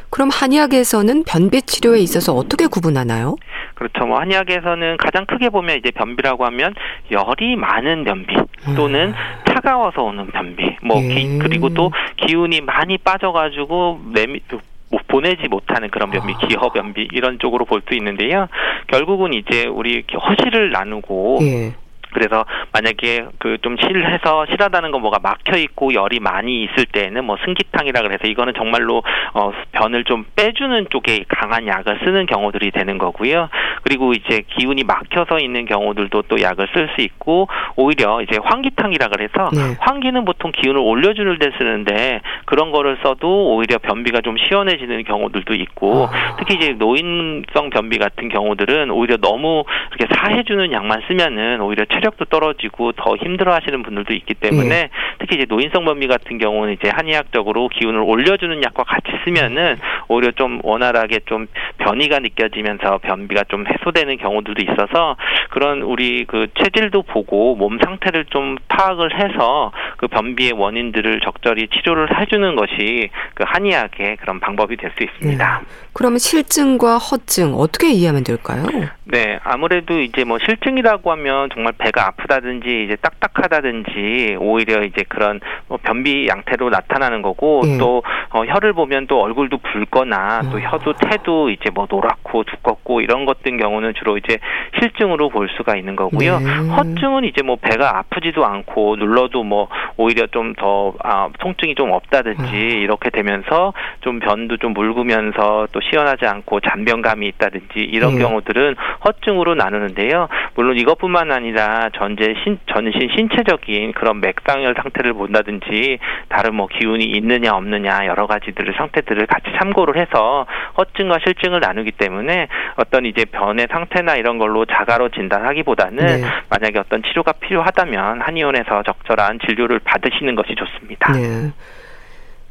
[0.10, 3.36] 그럼 한의학에서는 변비 치료에 있어서 어떻게 구분하나요?
[3.76, 4.06] 그렇죠.
[4.08, 6.74] 뭐 한의학에서는 가장 크게 보면 이제 변비라고 하면
[7.12, 8.36] 열이 많은 변비
[8.76, 9.14] 또는 음.
[9.48, 11.38] 차가워서 오는 변비, 뭐 기, 예.
[11.38, 14.42] 그리고 또 기운이 많이 빠져가지고 내미
[14.90, 16.48] 뭐 보내지 못하는 그런 변비, 아.
[16.48, 18.48] 기허 변비 이런 쪽으로 볼 수 있는데요.
[18.88, 21.74] 결국은 이제 우리 허실을 나누고 예.
[22.14, 27.38] 그래서 만약에 그 좀 실해서 실하다는 거 뭐가 막혀 있고 열이 많이 있을 때에는 뭐
[27.44, 33.50] 승기탕이라 그래서 이거는 정말로 어 변을 좀 빼주는 쪽에 강한 약을 쓰는 경우들이 되는 거고요.
[33.84, 39.50] 그리고 이제 기운이 막혀서 있는 경우들도 또 약을 쓸 수 있고 오히려 이제 환기탕이라 그래서
[39.54, 39.76] 네.
[39.80, 46.08] 환기는 보통 기운을 올려주는 데 쓰는데 그런 거를 써도 오히려 변비가 좀 시원해지는 경우들도 있고
[46.12, 46.36] 아.
[46.38, 49.64] 특히 이제 노인성 변비 같은 경우들은 오히려 너무
[49.96, 54.90] 이렇게 사해주는 약만 쓰면은 오히려 체력도 떨어지고 더 힘들어하시는 분들도 있기 때문에 네.
[55.20, 60.60] 특히 이제 노인성 변비 같은 경우는 이제 한의학적으로 기운을 올려주는 약과 같이 쓰면은 오히려 좀
[60.64, 61.48] 원활하게 좀
[61.88, 65.16] 변이가 느껴지면서 변비가 좀 해소되는 경우들도 있어서
[65.52, 72.20] 그런 우리 그 체질도 보고 몸 상태를 좀 파악을 해서 그 변비의 원인들을 적절히 치료를
[72.20, 75.60] 해주는 것이 그 한의학의 그런 방법이 될 수 있습니다.
[75.60, 75.66] 네.
[75.94, 78.66] 그러면 실증과 허증 어떻게 이해하면 될까요?
[79.04, 85.78] 네, 아무래도 이제 뭐 실증이라고 하면 정말 배가 아프다든지 이제 딱딱하다든지 오히려 이제 그런 뭐
[85.82, 87.78] 변비 양태로 나타나는 거고 네.
[87.78, 90.60] 또 어, 혀를 보면 또 얼굴도 붉거나 또 어.
[90.60, 94.40] 혀도 태도 이제 뭐 노랗고 두껍고 이런 것 같은 경우는 주로 이제
[94.80, 96.40] 실증으로 볼 수가 있는 거고요.
[96.40, 96.46] 네.
[96.76, 102.80] 허증은 이제 뭐 배가 아프지도 않고 눌러도 뭐 오히려 좀더 아, 통증이 좀 없다든지 어.
[102.80, 108.22] 이렇게 되면서 좀 변도 좀 묽으면서 또 시원하지 않고 잔변감이 있다든지 이런 네.
[108.22, 110.30] 경우들은 허증으로 나누는데요.
[110.56, 117.52] 물론 이것뿐만 아니라 전제 신, 전신 신체적인 그런 맥상혈 상태를 본다든지 다른 뭐 기운이 있느냐
[117.54, 124.16] 없느냐 여러 가지들을 상태들을 같이 참고를 해서 허증과 실증을 나누기 때문에 어떤 이제 변의 상태나
[124.16, 126.24] 이런 걸로 자가로 진단하기보다는 네.
[126.50, 131.12] 만약에 어떤 치료가 필요하다면 한의원에서 적절한 진료를 받으시는 것이 좋습니다.
[131.12, 131.52] 네.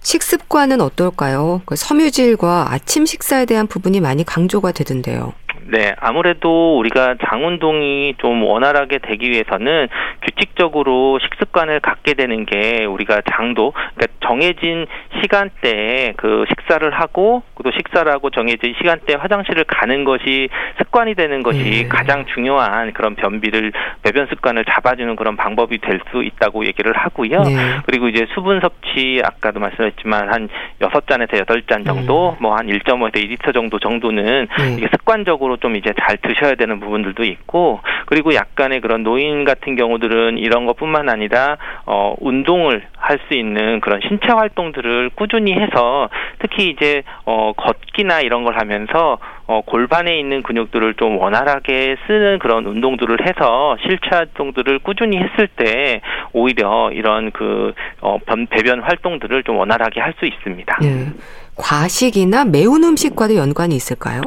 [0.01, 1.63] 식습관은 어떨까요?
[1.65, 5.33] 그 섬유질과 아침 식사에 대한 부분이 많이 강조가 되던데요.
[5.69, 9.89] 네, 아무래도 우리가 장 운동이 좀 원활하게 되기 위해서는
[10.23, 14.87] 규칙적으로 식습관을 갖게 되는 게 우리가 장도 그러니까 정해진
[15.21, 20.49] 시간대에 그 식사를 하고 또 식사를 하고 정해진 시간대에 화장실을 가는 것이
[20.79, 21.89] 습관이 되는 것이 네.
[21.89, 27.43] 가장 중요한 그런 변비를 배변 습관을 잡아주는 그런 방법이 될 수 있다고 얘기를 하고요.
[27.43, 27.57] 네.
[27.87, 30.49] 그리고 이제 수분 섭취 아까도 말씀했지만 한
[30.81, 32.43] 여섯 잔에서 여덟 잔 정도, 네.
[32.43, 34.75] 뭐한 1.5에서 2리터 정도 정도는 네.
[34.77, 40.39] 이게 습관적으로 좀 이제 잘 드셔야 되는 부분들도 있고 그리고 약간의 그런 노인 같은 경우들은
[40.39, 47.03] 이런 것뿐만 아니라 어 운동을 할 수 있는 그런 신체 활동들을 꾸준히 해서 특히 이제
[47.25, 53.77] 어 걷기나 이런 걸 하면서 어, 골반에 있는 근육들을 좀 원활하게 쓰는 그런 운동들을 해서
[53.81, 56.01] 실체 활동들을 꾸준히 했을 때
[56.33, 58.19] 오히려 이런 그 어,
[58.51, 60.79] 배변 활동들을 좀 원활하게 할 수 있습니다.
[60.81, 61.09] 네.
[61.57, 64.23] 과식이나 매운 음식과도 연관이 있을까요?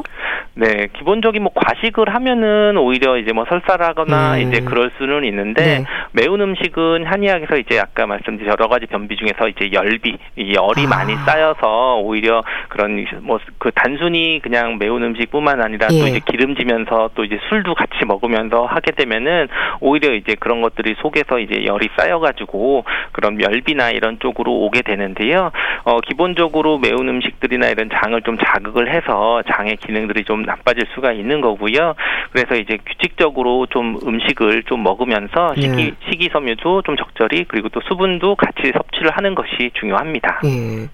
[0.60, 4.40] 네, 기본적인 뭐 과식을 하면은 오히려 이제 뭐 설사라거나 음.
[4.42, 5.84] 이제 그럴 수는 있는데 네.
[6.12, 10.88] 매운 음식은 한의학에서 이제 아까 말씀드린 여러 가지 변비 중에서 이제 열비, 이 열이 아.
[10.88, 16.00] 많이 쌓여서 오히려 그런 뭐 그 단순히 그냥 매운 음식뿐만 아니라 예.
[16.00, 19.48] 또 이제 기름지면서 또 이제 술도 같이 먹으면서 하게 되면은
[19.80, 25.52] 오히려 이제 그런 것들이 속에서 이제 열이 쌓여가지고 그런 열비나 이런 쪽으로 오게 되는데요.
[25.84, 31.40] 어 기본적으로 매운 음식들이나 이런 장을 좀 자극을 해서 장의 기능들이 좀 나빠질 수가 있는
[31.40, 31.94] 거고요.
[32.32, 35.94] 그래서 이제 규칙적으로 좀 음식을 좀 먹으면서 식이 예.
[36.10, 40.40] 식이섬유도 좀 적절히 그리고 또 수분도 같이 섭취를 하는 것이 중요합니다.
[40.44, 40.88] 예.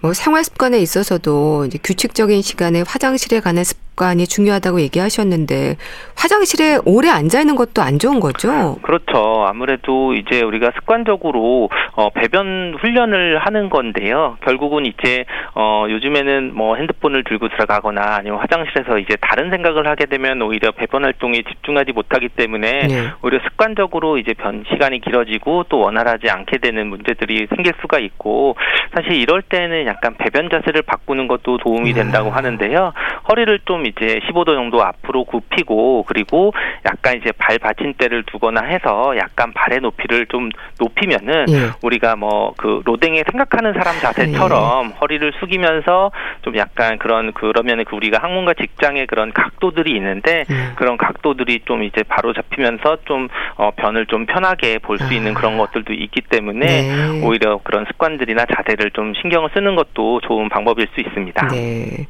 [0.00, 3.85] 뭐 생활 습관에 있어서도 이제 규칙적인 시간에 화장실에 가는 습관
[4.18, 5.76] 이 중요하다고 얘기하셨는데
[6.16, 8.76] 화장실에 오래 앉아 있는 것도 안 좋은 거죠?
[8.82, 9.46] 그렇죠.
[9.46, 14.36] 아무래도 이제 우리가 습관적으로 어, 배변 훈련을 하는 건데요.
[14.42, 20.42] 결국은 이제 어, 요즘에는 뭐 핸드폰을 들고 들어가거나 아니면 화장실에서 이제 다른 생각을 하게 되면
[20.42, 23.08] 오히려 배변 활동에 집중하지 못하기 때문에 네.
[23.22, 28.56] 오히려 습관적으로 이제 변 시간이 길어지고 또 원활하지 않게 되는 문제들이 생길 수가 있고
[28.94, 32.34] 사실 이럴 때는 약간 배변 자세를 바꾸는 것도 도움이 된다고 음.
[32.34, 32.92] 하는데요.
[33.28, 36.52] 허리를 좀 이제 15도 정도 앞으로 굽히고 그리고
[36.84, 41.70] 약간 이제 발 받침대를 두거나 해서 약간 발의 높이를 좀 높이면은 예.
[41.82, 44.94] 우리가 뭐 그 로댕에 생각하는 사람 자세처럼 예.
[45.00, 46.10] 허리를 숙이면서
[46.42, 50.74] 좀 약간 그런 그러면은 그 우리가 학문과 직장의 그런 각도들이 있는데 예.
[50.76, 55.12] 그런 각도들이 좀 이제 바로 잡히면서 좀 어, 변을 좀 편하게 볼수 아.
[55.12, 57.20] 있는 그런 것들도 있기 때문에 네.
[57.22, 61.48] 오히려 그런 습관들이나 자세를 좀 신경을 쓰는 것도 좋은 방법일 수 있습니다.
[61.48, 62.06] 네.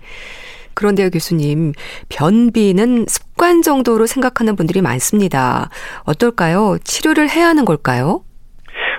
[0.77, 1.73] 그런데요, 교수님,
[2.11, 5.71] 변비는 습관 정도로 생각하는 분들이 많습니다.
[6.05, 6.77] 어떨까요?
[6.85, 8.23] 치료를 해야 하는 걸까요?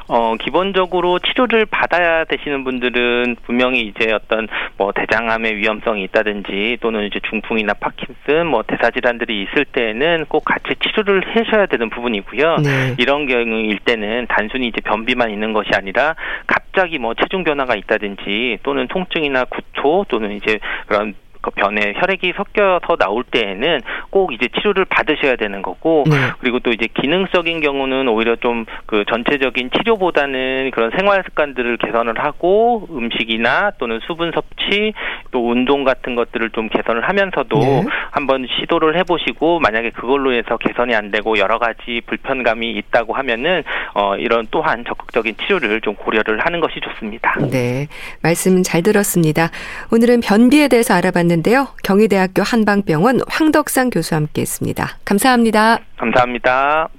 [0.09, 7.19] 어, 기본적으로 치료를 받아야 되시는 분들은 분명히 이제 어떤 뭐 대장암의 위험성이 있다든지 또는 이제
[7.29, 12.57] 중풍이나 파킨슨 뭐 대사 질환들이 있을 때에는 꼭 같이 치료를 하셔야 되는 부분이고요.
[12.63, 12.95] 네.
[12.97, 16.15] 이런 경우일 때는 단순히 이제 변비만 있는 것이 아니라
[16.47, 21.15] 갑자기 뭐 체중 변화가 있다든지 또는 통증이나 구토 또는 이제 그런
[21.47, 26.15] 그 변에 혈액이 섞여서 나올 때에는 꼭 이제 치료를 받으셔야 되는 거고 네.
[26.39, 32.87] 그리고 또 이제 기능적인 경우는 오히려 좀 그 전체적인 치료보다는 그런 생활 습관들을 개선을 하고
[32.89, 34.93] 음식이나 또는 수분 섭취
[35.37, 37.85] 또 운동 같은 것들을 좀 개선을 하면서도 네.
[38.11, 44.17] 한번 시도를 해보시고 만약에 그걸로 해서 개선이 안 되고 여러 가지 불편감이 있다고 하면은 어
[44.17, 47.35] 이런 또한 적극적인 치료를 좀 고려를 하는 것이 좋습니다.
[47.51, 47.87] 네,
[48.21, 49.49] 말씀 잘 들었습니다.
[49.91, 51.37] 오늘은 변비에 대해서 알아봤는.
[51.37, 51.67] 있는데요.
[51.83, 54.97] 경희대학교 한방병원 황덕상 교수와 함께했습니다.
[55.05, 55.79] 감사합니다.
[55.97, 56.89] 감사합니다.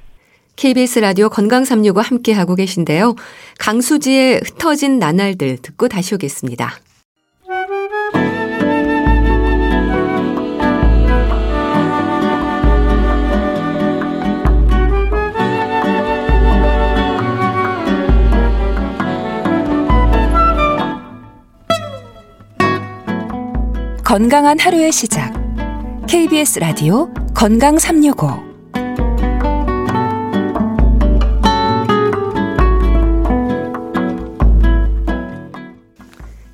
[0.56, 3.14] KBS 라디오 건강 365 함께하고 계신데요.
[3.58, 6.70] 강수지의 흩어진 나날들 듣고 다시 오겠습니다.
[24.08, 25.34] 건강한 하루의 시작.
[26.08, 28.26] KBS 라디오 건강 365.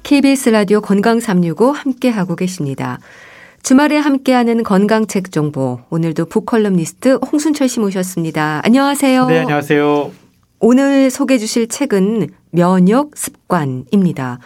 [0.03, 2.99] KBS 라디오 건강 365 함께 하고 계십니다.
[3.63, 5.79] 주말에 함께하는 건강책 정보.
[5.91, 8.63] 오늘도 북컬럼니스트 홍순철 씨 모셨습니다.
[8.65, 9.27] 안녕하세요.
[9.27, 10.11] 네, 안녕하세요.
[10.59, 14.41] 오늘 소개해 주실 책은 면역 습관입니다.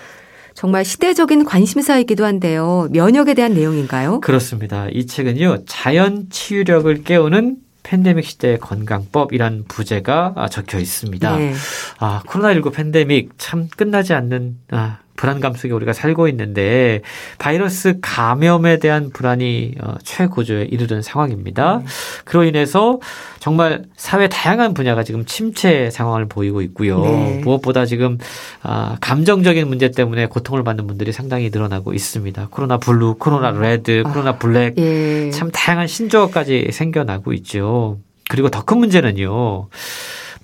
[0.58, 2.88] 정말 시대적인 관심사이기도 한데요.
[2.90, 4.18] 면역에 대한 내용인가요?
[4.18, 4.88] 그렇습니다.
[4.90, 11.36] 이 책은요, 자연 치유력을 깨우는 팬데믹 시대의 건강법이란 부제가 적혀 있습니다.
[11.36, 11.54] 네.
[12.00, 17.02] 아, 코로나19 팬데믹 참 끝나지 않는 아, 불안감 속에 우리가 살고 있는데
[17.38, 21.78] 바이러스 감염에 대한 불안이 어, 최고조에 이르는 상황입니다.
[21.78, 21.84] 네.
[22.24, 23.00] 그로 인해서
[23.40, 27.00] 정말 사회 다양한 분야가 지금 침체 상황을 보이고 있고요.
[27.02, 27.40] 네.
[27.44, 28.16] 무엇보다 지금
[28.62, 32.48] 아, 감정적인 문제 때문에 고통을 받는 분들이 상당히 늘어나고 있습니다.
[32.50, 35.30] 코로나 블루, 코로나 레드, 아, 코로나 블랙 예.
[35.32, 37.98] 참 다양한 신조어까지 생겨나고 있죠.
[38.30, 39.68] 그리고 더 큰 문제는요.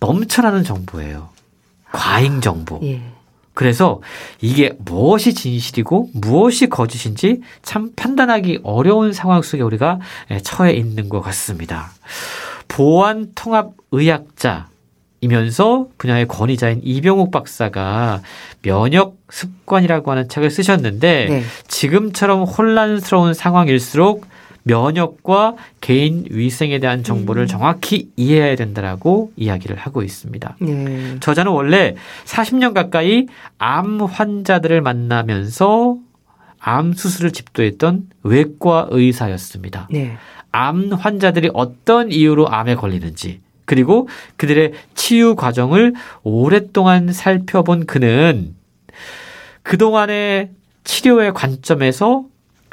[0.00, 1.28] 넘쳐나는 정보예요.
[1.92, 2.80] 과잉 정보.
[2.82, 3.13] 예.
[3.54, 4.00] 그래서
[4.40, 10.00] 이게 무엇이 진실이고 무엇이 거짓인지 참 판단하기 어려운 상황 속에 우리가
[10.42, 11.92] 처해 있는 것 같습니다.
[12.68, 14.68] 보안 통합 의학자
[15.20, 18.20] 이면서 분야의 권위자인 이병욱 박사가
[18.60, 21.42] 면역 습관이라고 하는 책을 쓰셨는데 네.
[21.66, 24.26] 지금처럼 혼란스러운 상황일수록
[24.64, 27.46] 면역과 개인 위생에 대한 정보를 음.
[27.46, 30.56] 정확히 이해해야 된다라고 이야기를 하고 있습니다.
[30.60, 31.16] 네.
[31.20, 33.26] 저자는 원래 40년 가까이
[33.58, 35.98] 암 환자들을 만나면서
[36.58, 39.88] 암 수술을 집도했던 외과 의사였습니다.
[39.90, 40.16] 네.
[40.50, 48.54] 암 환자들이 어떤 이유로 암에 걸리는지 그리고 그들의 치유 과정을 오랫동안 살펴본 그는
[49.62, 50.50] 그동안의
[50.84, 52.24] 치료의 관점에서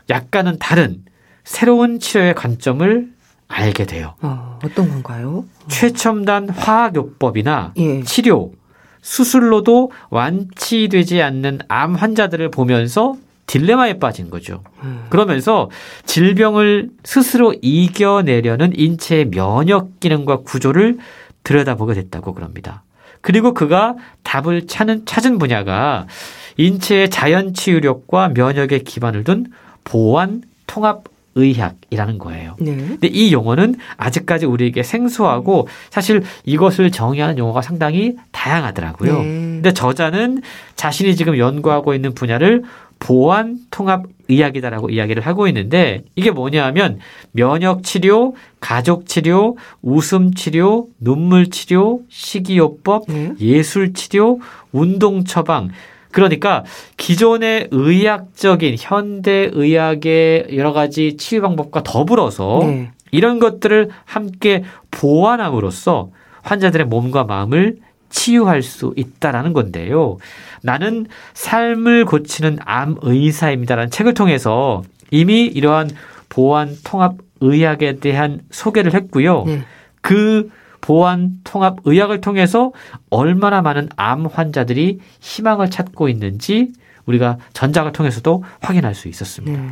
[0.10, 1.04] 약간은 다른
[1.52, 3.10] 새로운 치료의 관점을
[3.50, 4.16] 알게 돼요.
[4.22, 5.44] 어, 어떤 건가요?
[5.68, 8.04] 최첨단 화학요법이나 예.
[8.04, 8.54] 치료,
[9.02, 14.64] 수술로도 완치되지 않는 암 환자들을 보면서 딜레마에 빠진 거죠.
[14.84, 15.08] 음.
[15.10, 15.70] 그러면서
[16.06, 21.00] 질병을 스스로 이겨내려는 인체의 면역 기능과 구조를
[21.44, 22.84] 들여다보게 됐다고 그럽니다.
[23.20, 26.08] 그리고 그가 답을 찾는, 찾은 분야가
[26.56, 29.48] 인체의 자연 치유력과 면역에 기반을 둔
[29.84, 32.56] 보완 통합 의학이라는 거예요.
[32.60, 32.76] 네.
[32.76, 39.14] 근데 이 용어는 아직까지 우리에게 생소하고 사실 이것을 정의하는 용어가 상당히 다양하더라고요.
[39.20, 39.24] 네.
[39.24, 40.42] 근데 저자는
[40.76, 42.64] 자신이 지금 연구하고 있는 분야를
[43.00, 47.00] 보완 통합 의학이다라고 이야기를 하고 있는데 이게 뭐냐 하면
[47.32, 53.34] 면역 치료, 가족 치료, 웃음 치료, 눈물 치료, 식이요법, 네.
[53.42, 54.40] 예술 치료,
[54.72, 55.70] 운동 처방
[56.12, 56.64] 그러니까
[56.98, 62.92] 기존의 의학적인 현대 의학의 여러 가지 치유 방법과 더불어서 네.
[63.12, 66.10] 이런 것들을 함께 보완함으로써
[66.44, 67.78] 환자들의 몸과 마음을
[68.10, 70.18] 치유할 수 있다라는 건데요.
[70.62, 75.90] 나는 삶을 고치는 암 의사입니다라는 책을 통해서 이미 이러한
[76.30, 79.44] 보완 통합 의학에 대한 소개를 했고요.
[79.46, 79.62] 네.
[80.02, 80.50] 그
[80.82, 82.72] 보안 통합 의학을 통해서
[83.10, 86.70] 얼마나 많은 암 환자들이 희망을 찾고 있는지
[87.06, 89.62] 우리가 전작을 통해서도 확인할 수 있었습니다.
[89.62, 89.70] 네.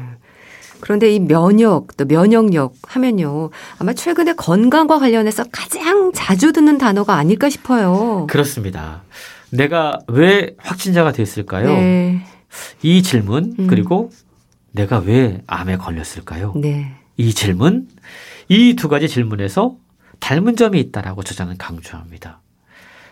[0.81, 3.49] 그런데 이 면역 또 면역력 하면요.
[3.79, 8.25] 아마 최근에 건강과 관련해서 가장 자주 듣는 단어가 아닐까 싶어요.
[8.29, 9.01] 그렇습니다.
[9.51, 11.67] 내가 왜 확진자가 됐을까요?
[11.67, 12.21] 네.
[12.81, 13.67] 이 질문 음.
[13.67, 14.11] 그리고
[14.71, 16.53] 내가 왜 암에 걸렸을까요?
[16.55, 16.93] 네.
[17.17, 17.87] 이 질문
[18.47, 19.75] 이 두 가지 질문에서
[20.19, 22.39] 닮은 점이 있다라고 저자는 강조합니다.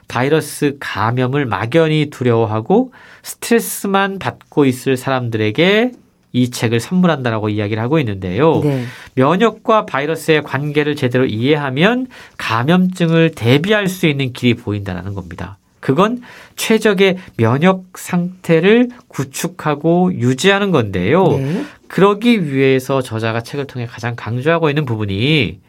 [0.08, 2.94] 바이러스 감염을 막연히 두려워하고
[3.24, 5.92] 스트레스만 받고 있을 사람들에게
[6.34, 8.62] 이 책을 선물한다라고 이야기를 하고 있는데요.
[8.62, 8.86] 네.
[9.16, 15.58] 면역과 바이러스의 관계를 제대로 이해하면 감염증을 대비할 수 있는 길이 보인다는 겁니다.
[15.80, 16.22] 그건
[16.56, 21.24] 최적의 면역 상태를 구축하고 유지하는 건데요.
[21.28, 21.66] 네.
[21.88, 25.60] 그러기 위해서 저자가 책을 통해 가장 강조하고 있는 부분이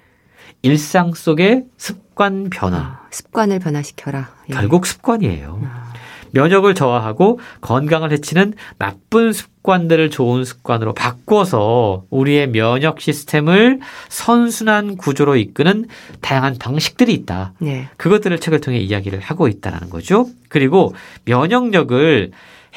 [0.62, 2.79] 일상 속의 습관 변화.
[2.79, 4.31] 아, 습관을 변화시켜라.
[4.51, 4.55] 예.
[4.55, 5.61] 결국 습관이에요.
[5.64, 5.92] 아.
[6.33, 15.87] 면역을 저하하고 건강을 해치는 나쁜 습관들을 좋은 습관으로 바꿔서 우리의 면역 시스템을 선순환 구조로 이끄는
[16.21, 17.55] 다양한 방식들이 있다.
[17.61, 17.88] 네.
[17.97, 20.27] 그것들을 책을 통해 이야기를 하고 있다는 거죠.
[20.49, 20.94] 그리고
[21.25, 22.31] 면역력을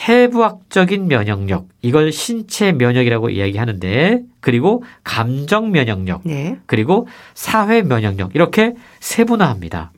[0.08, 6.58] 해부학적인 면역력, 이걸 신체 면역이라고 이야기하는데, 그리고 감정 면역력, 네.
[6.66, 9.92] 그리고 사회 면역력, 이렇게 세분화합니다.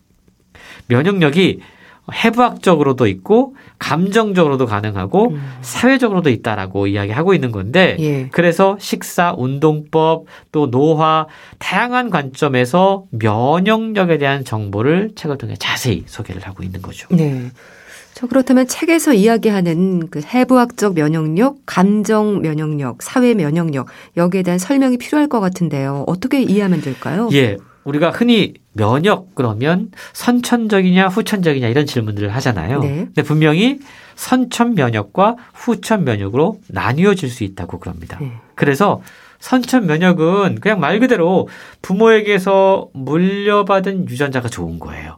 [0.88, 1.62] 면역력이
[2.12, 5.54] 해부학적으로도 있고 감정적으로도 가능하고 음.
[5.62, 8.28] 사회적으로도 있다라고 이야기하고 있는 건데 예.
[8.32, 11.28] 그래서 식사, 운동법, 또 노화
[11.60, 17.08] 다양한 관점에서 면역력에 대한 정보를 책을 통해 자세히 소개를 하고 있는 거죠.
[17.10, 17.52] 네.
[18.14, 25.28] 저 그렇다면 책에서 이야기하는 그 해부학적 면역력, 감정 면역력, 사회 면역력 여기에 대한 설명이 필요할
[25.28, 26.04] 것 같은데요.
[26.08, 27.30] 어떻게 이해하면 될까요?
[27.34, 27.58] 예.
[27.84, 32.80] 우리가 흔히 면역 그러면 선천적이냐 후천적이냐 이런 질문들을 하잖아요.
[32.80, 32.96] 네.
[33.06, 33.80] 근데 분명히
[34.16, 38.18] 선천 면역과 후천 면역으로 나뉘어질 수 있다고 그럽니다.
[38.22, 38.32] 네.
[38.56, 39.02] 그래서
[39.40, 41.50] 선천 면역은 그냥 말 그대로
[41.82, 45.18] 부모에게서 물려받은 유전자가 좋은 거예요.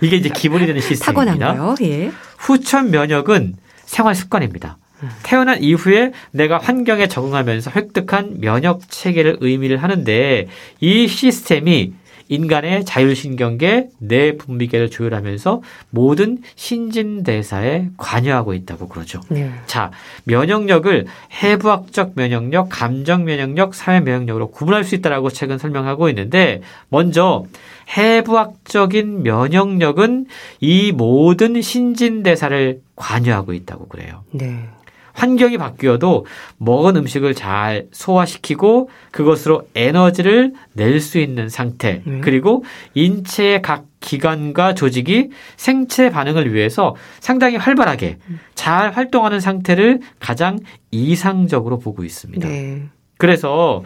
[0.00, 1.46] 이게 이제 기본이 되는 시스템입니다.
[1.46, 1.74] 타고난 거요.
[1.88, 2.12] 예.
[2.38, 4.78] 후천 면역은 생활 습관입니다.
[5.22, 10.48] 태어난 이후에 내가 환경에 적응하면서 획득한 면역 체계를 의미를 하는데
[10.80, 11.92] 이 시스템이
[12.28, 19.20] 인간의 자율신경계 뇌 분비계를 조율하면서 모든 신진대사에 관여하고 있다고 그러죠.
[19.28, 19.52] 네.
[19.66, 19.92] 자,
[20.24, 21.06] 면역력을
[21.42, 27.44] 해부학적 면역력, 감정 면역력, 사회 면역력으로 구분할 수 있다라고 책은 설명하고 있는데 먼저
[27.88, 30.26] 해부학적인 면역력은
[30.60, 34.24] 이 모든 신진대사를 관여하고 있다고 그래요.
[34.32, 34.68] 네.
[35.16, 36.26] 환경이 바뀌어도
[36.58, 42.20] 먹은 음식을 잘 소화시키고 그것으로 에너지를 낼 수 있는 상태 음.
[42.22, 48.18] 그리고 인체의 각 기관과 조직이 생체 반응을 위해서 상당히 활발하게
[48.54, 50.58] 잘 활동하는 상태를 가장
[50.90, 52.46] 이상적으로 보고 있습니다.
[52.46, 52.82] 네.
[53.18, 53.82] 그래서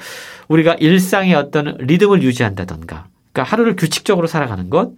[0.49, 4.91] 우리가 일상의 어떤 리듬을 유지한다던가 그러니까 하루를 규칙적으로 살아가는 것,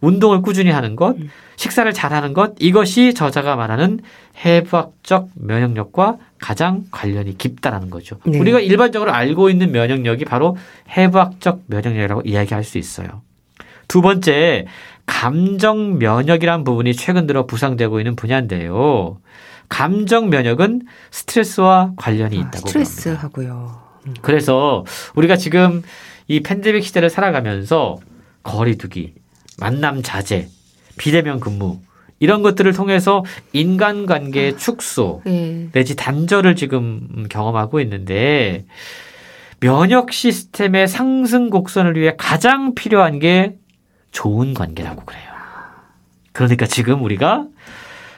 [0.00, 1.30] 운동을 꾸준히 하는 것, 음.
[1.56, 4.00] 식사를 잘하는 것, 이것이 저자가 말하는
[4.44, 8.18] 해부학적 면역력과 가장 관련이 깊다라는 거죠.
[8.24, 8.38] 네.
[8.38, 10.56] 우리가 일반적으로 알고 있는 면역력이 바로
[10.96, 13.22] 해부학적 면역력이라고 이야기할 수 있어요.
[13.88, 14.66] 두 번째,
[15.06, 19.18] 감정 면역이란 부분이 최근 들어 부상되고 있는 분야인데요.
[19.68, 23.80] 감정 면역은 스트레스와 관련이 아, 있다고 아, 스트레스하고요.
[24.06, 24.14] 음.
[24.22, 25.82] 그래서 우리가 지금
[26.28, 27.96] 이 팬데믹 시대를 살아가면서
[28.42, 29.14] 거리두기,
[29.58, 30.48] 만남 자제,
[30.98, 31.80] 비대면 근무
[32.20, 35.68] 이런 것들을 통해서 인간관계의 아, 축소 네.
[35.72, 38.66] 내지 단절을 지금 경험하고 있는데
[39.60, 43.56] 면역 시스템의 상승 곡선을 위해 가장 필요한 게
[44.10, 45.22] 좋은 관계라고 그래요.
[46.32, 47.46] 그러니까 지금 우리가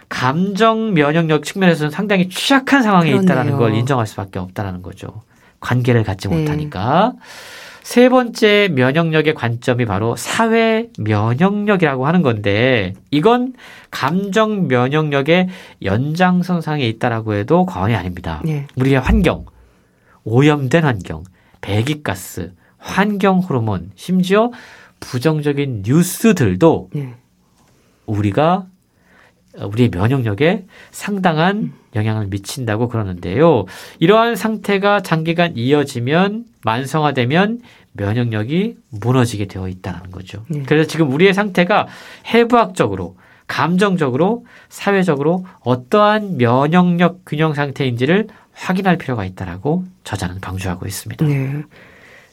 [0.09, 3.23] 감정 면역력 측면에서는 상당히 취약한 상황에 그러네요.
[3.23, 5.23] 있다라는 걸 인정할 수밖에 없다라는 거죠.
[5.61, 6.37] 관계를 갖지 네.
[6.37, 7.13] 못하니까.
[7.91, 13.53] 세 번째 면역력의 관점이 바로 사회 면역력이라고 하는 건데 이건
[13.91, 15.49] 감정 면역력의
[15.83, 18.43] 연장선상에 있다라고 해도 과언이 아닙니다.
[18.45, 18.69] 네.
[18.77, 19.45] 우리의 환경,
[20.23, 21.25] 오염된 환경,
[21.63, 24.53] 배기가스, 환경 호르몬, 심지어
[25.01, 27.17] 부정적인 뉴스들도 네.
[28.07, 28.69] 우리가
[29.59, 31.73] 우리의 면역력에 상당한 음.
[31.97, 33.65] 영향을 미친다고 그러는데요.
[33.99, 37.61] 이러한 상태가 장기간 이어지면 만성화되면
[37.93, 40.45] 면역력이 무너지게 되어 있다는 거죠.
[40.49, 40.63] 네.
[40.67, 41.87] 그래서 지금 우리의 상태가
[42.33, 51.27] 해부학적으로 감정적으로 사회적으로 어떠한 면역력 균형 상태인지를 확인할 필요가 있다라고 저자는 강조하고 있습니다.
[51.27, 51.65] 네.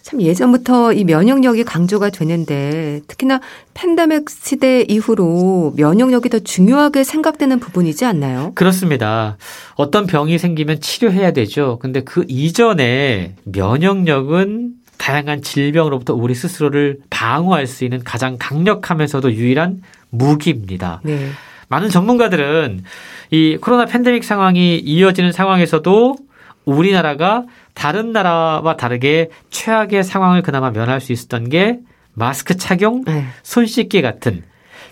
[0.03, 3.41] 참 예전부터 이 면역력이 강조가 되는데 특히나
[3.73, 8.53] 팬데믹 시대 이후로 면역력이 더 중요하게 생각되는 부분이지 않나요?
[8.55, 9.35] 그렇습니다.
[9.75, 11.77] 어떤 병이 생기면 치료해야 되죠.
[11.81, 21.01] 근데 그 이전에 면역력은 다양한 질병으로부터 우리 스스로를 방어할 수 있는 가장 강력하면서도 유일한 무기입니다.
[21.03, 21.29] 네.
[21.69, 22.83] 많은 전문가들은
[23.31, 26.17] 이 코로나 팬데믹 상황이 이어지는 상황에서도
[26.65, 27.43] 우리나라가
[27.73, 31.79] 다른 나라와 다르게 최악의 상황을 그나마 면할 수 있었던 게
[32.13, 33.25] 마스크 착용, 네.
[33.43, 34.43] 손 씻기 같은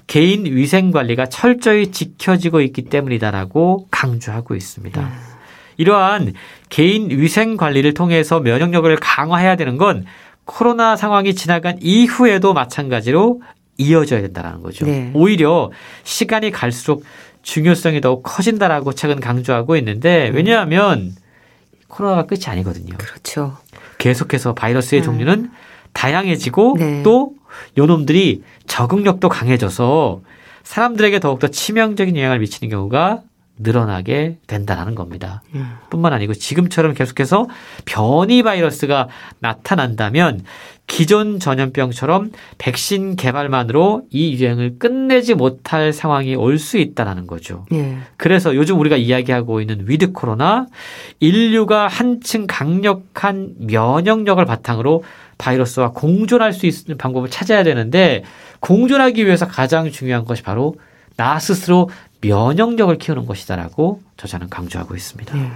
[0.07, 5.34] 개인 위생 관리가 철저히 지켜지고 있기 때문이다라고 강조하고 있습니다.
[5.75, 5.81] 음.
[5.81, 6.33] 이러한
[6.69, 10.05] 개인 위생 관리를 통해서 면역력을 강화해야 되는 건
[10.45, 13.41] 코로나 상황이 지나간 이후에도 마찬가지로
[13.77, 14.85] 이어져야 된다는 거죠.
[14.85, 15.11] 네.
[15.13, 15.71] 오히려
[16.03, 17.03] 시간이 갈수록
[17.41, 20.35] 중요성이 더욱 커진다라고 최근 강조하고 있는데 음.
[20.35, 21.15] 왜냐하면
[21.87, 22.95] 코로나가 끝이 아니거든요.
[22.97, 23.57] 그렇죠.
[23.97, 25.05] 계속해서 바이러스의 음.
[25.05, 25.51] 종류는
[25.93, 27.03] 다양해지고 네.
[27.03, 27.33] 또
[27.77, 30.21] 요놈들이 적응력도 강해져서
[30.63, 33.21] 사람들에게 더욱더 치명적인 영향을 미치는 경우가
[33.57, 35.41] 늘어나게 된다는 겁니다.
[35.53, 35.75] 음.
[35.89, 37.47] 뿐만 아니고 지금처럼 계속해서
[37.85, 39.07] 변이 바이러스가
[39.39, 40.43] 나타난다면
[40.87, 47.65] 기존 전염병처럼 백신 개발만으로 이 유행을 끝내지 못할 상황이 올 수 있다라는 거죠.
[47.73, 47.97] 예.
[48.17, 50.67] 그래서 요즘 우리가 이야기하고 있는 with 코로나
[51.19, 55.03] 인류가 한층 강력한 면역력을 바탕으로
[55.37, 58.23] 바이러스와 공존할 수 있는 방법을 찾아야 되는데
[58.59, 60.75] 공존하기 위해서 가장 중요한 것이 바로
[61.17, 61.89] 나 스스로
[62.27, 65.37] 면역력을 키우는 것이다라고 저자는 강조하고 있습니다.
[65.37, 65.51] 예.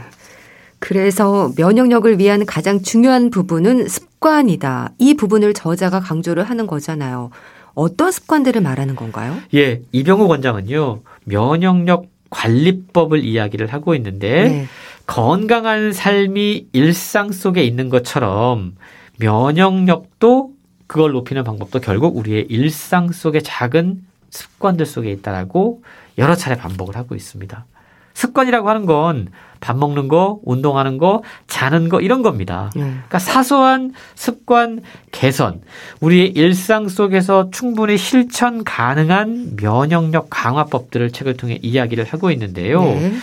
[0.80, 4.92] 그래서 면역력을 위한 가장 중요한 부분은 습관이다.
[4.98, 7.32] 이 부분을 저자가 강조를 하는 거잖아요.
[7.74, 9.38] 어떤 습관들을 말하는 건가요?
[9.54, 11.02] 예, 이병우 원장은요.
[11.26, 14.66] 면역력 관리법을 이야기를 하고 있는데 네.
[15.06, 18.76] 건강한 삶이 일상 속에 있는 것처럼
[19.18, 20.52] 면역력도
[20.88, 25.84] 그걸 높이는 방법도 결국 우리의 일상 속의 작은 습관들 속에 있다라고
[26.18, 27.66] 여러 차례 반복을 하고 있습니다.
[28.14, 29.28] 습관이라고 하는 건
[29.60, 32.70] 밥 먹는 거, 운동하는 거, 자는 거 이런 겁니다.
[32.76, 32.82] 네.
[32.82, 35.62] 그러니까 사소한 습관 개선,
[36.00, 42.84] 우리의 일상 속에서 충분히 실천 가능한 면역력 강화법들을 책을 통해 이야기를 하고 있는데요.
[42.84, 43.14] 네.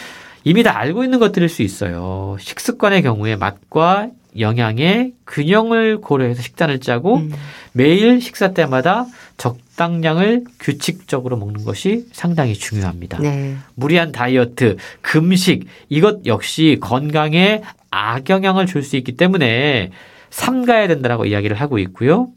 [0.44, 2.36] 이미 다 알고 있는 것들일 수 있어요.
[2.38, 7.32] 식습관의 경우에 맛과 영양의 균형을 고려해서 식단을 짜고 음.
[7.72, 9.06] 매일 식사 때마다
[9.36, 13.18] 적당량을 규칙적으로 먹는 것이 상당히 중요합니다.
[13.18, 13.56] 네.
[13.74, 19.90] 무리한 다이어트, 금식 이것 역시 건강에 악영향을 줄 수 있기 때문에
[20.30, 22.28] 삼가야 된다라고 이야기를 하고 있고요.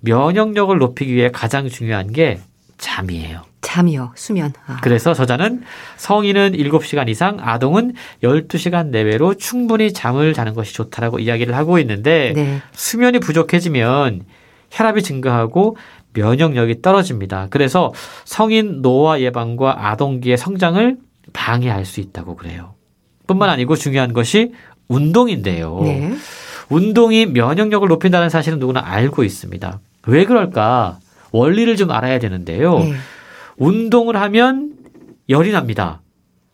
[0.00, 2.40] 면역력을 높이기 위해 가장 중요한 게
[2.82, 3.42] 잠이에요.
[3.60, 4.52] 잠이요, 수면.
[4.66, 4.80] 아.
[4.82, 5.62] 그래서 저자는
[5.96, 12.60] 성인은 7시간 이상, 아동은 12시간 내외로 충분히 잠을 자는 것이 좋다라고 이야기를 하고 있는데 네.
[12.72, 14.24] 수면이 부족해지면
[14.72, 15.76] 혈압이 증가하고
[16.12, 17.46] 면역력이 떨어집니다.
[17.50, 17.92] 그래서
[18.24, 20.96] 성인 노화 예방과 아동기의 성장을
[21.32, 22.74] 방해할 수 있다고 그래요.
[23.28, 24.52] 뿐만 아니고 중요한 것이
[24.88, 25.80] 운동인데요.
[25.84, 26.12] 네.
[26.68, 29.80] 운동이 면역력을 높인다는 사실은 누구나 알고 있습니다.
[30.08, 30.98] 왜 그럴까?
[31.32, 32.78] 원리를 좀 알아야 되는데요.
[32.78, 32.92] 네.
[33.56, 34.74] 운동을 하면
[35.28, 36.00] 열이 납니다.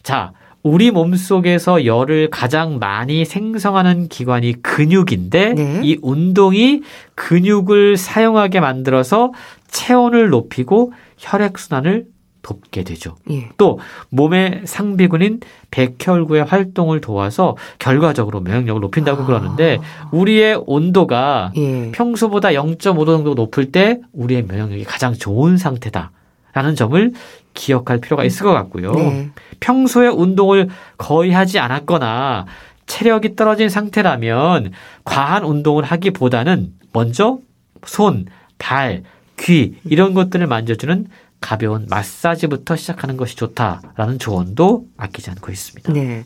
[0.02, 5.80] 자, 우리 몸 속에서 열을 가장 많이 생성하는 기관이 근육인데 네.
[5.84, 6.82] 이 운동이
[7.14, 9.32] 근육을 사용하게 만들어서
[9.68, 12.06] 체온을 높이고 혈액순환을
[12.48, 13.16] 돕게 되죠.
[13.30, 13.50] 예.
[13.58, 13.78] 또
[14.08, 15.40] 몸의 상비군인
[15.70, 19.26] 백혈구의 활동을 도와서 결과적으로 면역력을 높인다고 아.
[19.26, 19.78] 그러는데
[20.12, 21.90] 우리의 온도가 예.
[21.92, 26.12] 평소보다 0.5도 정도 높을 때 우리의 면역력이 가장 좋은 상태다.
[26.54, 27.12] 라는 점을
[27.54, 28.92] 기억할 필요가 있을 것 같고요.
[28.92, 29.30] 네.
[29.60, 32.46] 평소에 운동을 거의 하지 않았거나
[32.86, 34.72] 체력이 떨어진 상태라면
[35.04, 37.38] 과한 운동을 하기보다는 먼저
[37.84, 38.26] 손,
[38.58, 39.02] 발,
[39.38, 41.06] 귀 이런 것들을 만져주는
[41.40, 45.92] 가벼운 마사지부터 시작하는 것이 좋다라는 조언도 아끼지 않고 있습니다.
[45.92, 46.24] 네.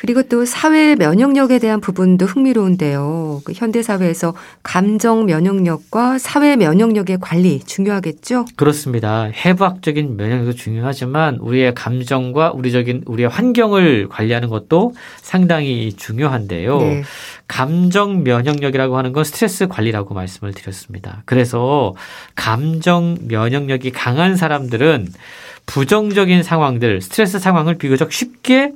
[0.00, 3.42] 그리고 또 사회 면역력에 대한 부분도 흥미로운데요.
[3.44, 4.32] 그 현대 사회에서
[4.62, 8.46] 감정 면역력과 사회 면역력의 관리 중요하겠죠?
[8.56, 9.24] 그렇습니다.
[9.24, 16.78] 해부학적인 면역력도 중요하지만 우리의 감정과 우리적인 우리의 환경을 관리하는 것도 상당히 중요한데요.
[16.78, 17.02] 네.
[17.46, 21.22] 감정 면역력이라고 하는 건 스트레스 관리라고 말씀을 드렸습니다.
[21.26, 21.94] 그래서
[22.34, 25.08] 감정 면역력이 강한 사람들은
[25.66, 28.72] 부정적인 상황들, 스트레스 상황을 비교적 쉽게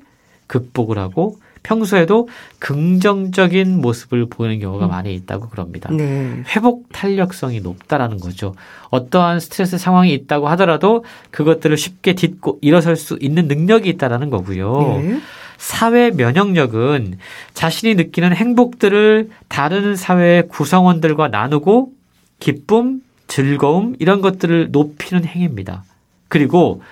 [0.46, 2.28] 극복을 하고 평소에도
[2.58, 4.90] 긍정적인 모습을 보이는 경우가 음.
[4.90, 5.90] 많이 있다고 그럽니다.
[5.90, 6.42] 네.
[6.54, 8.54] 회복 탄력성이 높다라는 거죠.
[8.90, 15.00] 어떠한 스트레스 상황이 있다고 하더라도 그것들을 쉽게 딛고 일어설 수 있는 능력이 있다라는 거고요.
[15.02, 15.20] 네.
[15.56, 17.18] 사회 면역력은
[17.54, 21.92] 자신이 느끼는 행복들을 다른 사회의 구성원들과 나누고
[22.40, 25.84] 기쁨, 즐거움 이런 것들을 높이는 행위입니다.
[26.28, 26.82] 그리고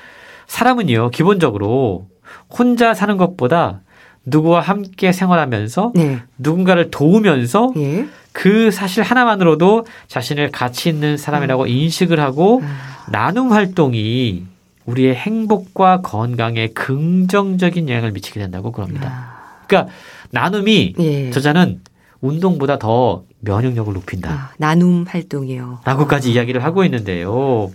[0.47, 2.07] 사람은요, 기본적으로
[2.51, 3.81] 혼자 사는 것보다
[4.25, 6.21] 누구와 함께 생활하면서 네.
[6.39, 8.07] 누군가를 도우면서 예.
[8.33, 11.69] 그 사실 하나만으로도 자신을 가치 있는 사람이라고 음.
[11.69, 12.69] 인식을 하고 음.
[13.11, 14.45] 나눔 활동이
[14.87, 19.09] 우리의 행복과 건강에 긍정적인 영향을 미치게 된다고 그럽니다.
[19.09, 19.67] 아.
[19.67, 19.93] 그러니까
[20.31, 21.31] 나눔이 예.
[21.31, 21.81] 저자는
[22.21, 24.31] 운동보다 더 면역력을 높인다.
[24.31, 25.81] 아, 나눔 활동이요.
[25.85, 26.33] 라고까지 아.
[26.33, 27.71] 이야기를 하고 있는데요.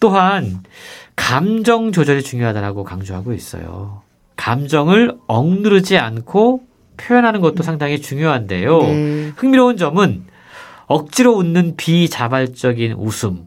[0.00, 0.62] 또한
[1.18, 4.02] 감정 조절이 중요하다라고 강조하고 있어요.
[4.36, 6.62] 감정을 억누르지 않고
[6.96, 8.82] 표현하는 것도 상당히 중요한데요.
[8.82, 9.32] 네.
[9.36, 10.24] 흥미로운 점은
[10.86, 13.46] 억지로 웃는 비자발적인 웃음.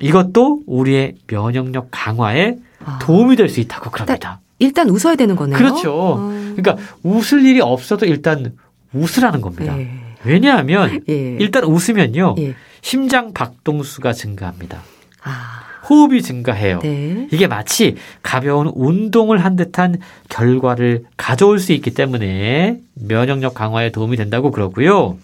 [0.00, 2.98] 이것도 우리의 면역력 강화에 아.
[3.02, 4.40] 도움이 될 수 있다고 그럽니다.
[4.60, 5.58] 일단 웃어야 되는 거네요.
[5.58, 6.16] 그렇죠.
[6.18, 6.54] 아.
[6.56, 8.56] 그러니까 웃을 일이 없어도 일단
[8.92, 9.76] 웃으라는 겁니다.
[9.78, 9.90] 예.
[10.24, 11.12] 왜냐하면 예.
[11.40, 12.36] 일단 웃으면요.
[12.38, 12.54] 예.
[12.80, 14.80] 심장 박동수가 증가합니다.
[15.24, 15.62] 아.
[15.88, 16.80] 호흡이 증가해요.
[16.80, 17.28] 네.
[17.32, 19.96] 이게 마치 가벼운 운동을 한 듯한
[20.28, 25.16] 결과를 가져올 수 있기 때문에 면역력 강화에 도움이 된다고 그러고요.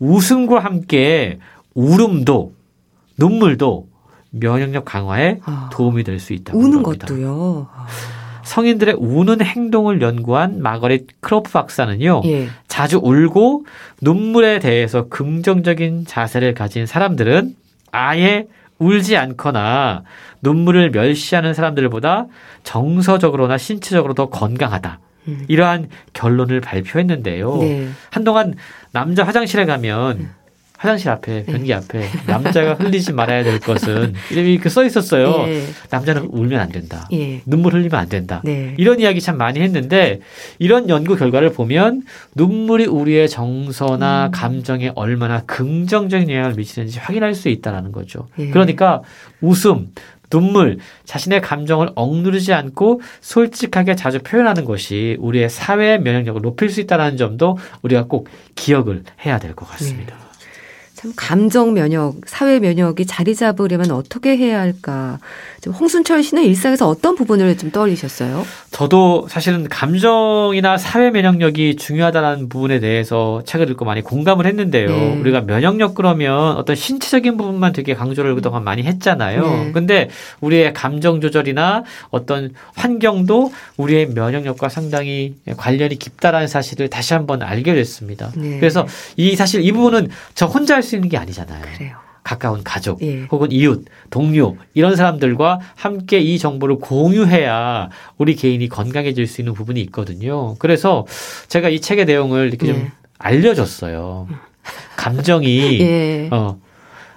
[0.00, 1.38] 웃음과 함께
[1.74, 2.52] 울음도
[3.18, 3.86] 눈물도
[4.30, 7.06] 면역력 강화에 아, 도움이 될 수 있다고 우는 합니다.
[7.06, 7.68] 것도요.
[7.74, 7.86] 아.
[8.44, 12.22] 성인들의 우는 행동을 연구한 마거릿 크로프 박사는요.
[12.24, 12.48] 예.
[12.66, 13.66] 자주 울고
[14.00, 17.54] 눈물에 대해서 긍정적인 자세를 가진 사람들은
[17.92, 18.46] 아예
[18.78, 20.04] 울지 않거나
[20.40, 22.26] 눈물을 멸시하는 사람들보다
[22.62, 25.00] 정서적으로나 신체적으로 더 건강하다.
[25.28, 25.44] 음.
[25.48, 27.56] 이러한 결론을 발표했는데요.
[27.58, 27.88] 네.
[28.10, 28.54] 한동안
[28.92, 30.30] 남자 화장실에 가면
[30.78, 31.52] 화장실 앞에 네.
[31.52, 35.44] 변기 앞에 남자가 흘리지 말아야 될 것은 이름이 이렇게 써 있었어요.
[35.48, 35.64] 예.
[35.90, 37.08] 남자는 울면 안 된다.
[37.12, 37.42] 예.
[37.44, 38.40] 눈물 흘리면 안 된다.
[38.44, 38.74] 네.
[38.78, 40.20] 이런 이야기 참 많이 했는데
[40.60, 42.02] 이런 연구 결과를 보면
[42.36, 44.30] 눈물이 우리의 정서나 음.
[44.30, 48.28] 감정에 얼마나 긍정적인 영향을 미치는지 확인할 수 있다라는 거죠.
[48.38, 48.48] 예.
[48.50, 49.02] 그러니까
[49.40, 49.88] 웃음,
[50.30, 57.16] 눈물, 자신의 감정을 억누르지 않고 솔직하게 자주 표현하는 것이 우리의 사회 면역력을 높일 수 있다는
[57.16, 60.27] 점도 우리가 꼭 기억을 해야 될 것 같습니다.
[60.98, 61.02] 네.
[61.02, 65.20] 참 감정 면역, 사회 면역이 자리 잡으려면 어떻게 해야 할까?
[65.60, 68.46] 좀 홍순철 씨는 일상에서 어떤 부분을 좀 떠올리셨어요?
[68.70, 74.88] 저도 사실은 감정이나 사회 면역력이 중요하다는 부분에 대해서 책을 읽고 많이 공감을 했는데요.
[74.88, 75.16] 네.
[75.20, 79.42] 우리가 면역력 그러면 어떤 신체적인 부분만 되게 강조를 그동안 많이 했잖아요.
[79.42, 79.72] 네.
[79.72, 80.08] 근데
[80.40, 88.30] 우리의 감정 조절이나 어떤 환경도 우리의 면역력과 상당히 관련이 깊다라는 사실을 다시 한번 알게 됐습니다.
[88.36, 88.58] 네.
[88.60, 88.86] 그래서
[89.16, 91.60] 이 사실 이 부분은 저 혼자 할 수 있는 게 아니잖아요.
[91.74, 92.07] 그래요.
[92.28, 93.22] 가까운 가족 예.
[93.30, 99.80] 혹은 이웃, 동료 이런 사람들과 함께 이 정보를 공유해야 우리 개인이 건강해질 수 있는 부분이
[99.84, 100.54] 있거든요.
[100.58, 101.06] 그래서
[101.48, 102.72] 제가 이 책의 내용을 이렇게 예.
[102.72, 104.28] 좀 알려줬어요.
[104.96, 106.28] 감정이 예.
[106.30, 106.60] 어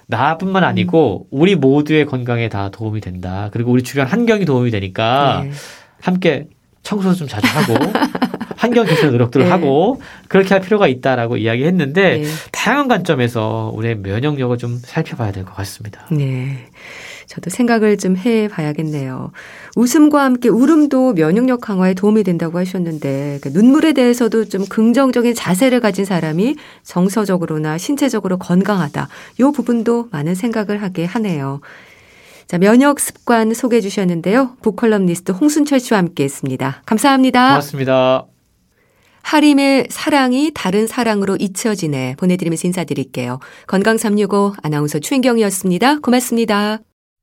[0.06, 3.50] 나뿐만 아니고 우리 모두의 건강에 다 도움이 된다.
[3.52, 5.52] 그리고 우리 주변 환경이 도움이 되니까 예.
[6.00, 6.46] 함께
[6.82, 7.74] 청소 좀 자주 하고
[8.72, 9.50] 환경 개선 노력들을 네.
[9.50, 12.24] 하고 그렇게 할 필요가 있다라고 이야기했는데 네.
[12.52, 16.06] 다양한 관점에서 우리의 면역력을 좀 살펴봐야 될 것 같습니다.
[16.10, 16.66] 네.
[17.26, 19.32] 저도 생각을 좀 해봐야겠네요.
[19.76, 26.04] 웃음과 함께 울음도 면역력 강화에 도움이 된다고 하셨는데 그러니까 눈물에 대해서도 좀 긍정적인 자세를 가진
[26.04, 29.08] 사람이 정서적으로나 신체적으로 건강하다.
[29.38, 31.60] 이 부분도 많은 생각을 하게 하네요.
[32.46, 34.56] 자, 면역 습관 소개해 주셨는데요.
[34.60, 36.82] 북컬럼니스트 홍순철 씨와 함께 했습니다.
[36.84, 37.48] 감사합니다.
[37.48, 38.31] 고맙습니다.
[39.22, 43.38] 하림의 사랑이 다른 사랑으로 잊혀지네 보내드리면서 인사드릴게요.
[43.66, 46.00] 건강365 아나운서 추인경이었습니다.
[46.00, 46.80] 고맙습니다.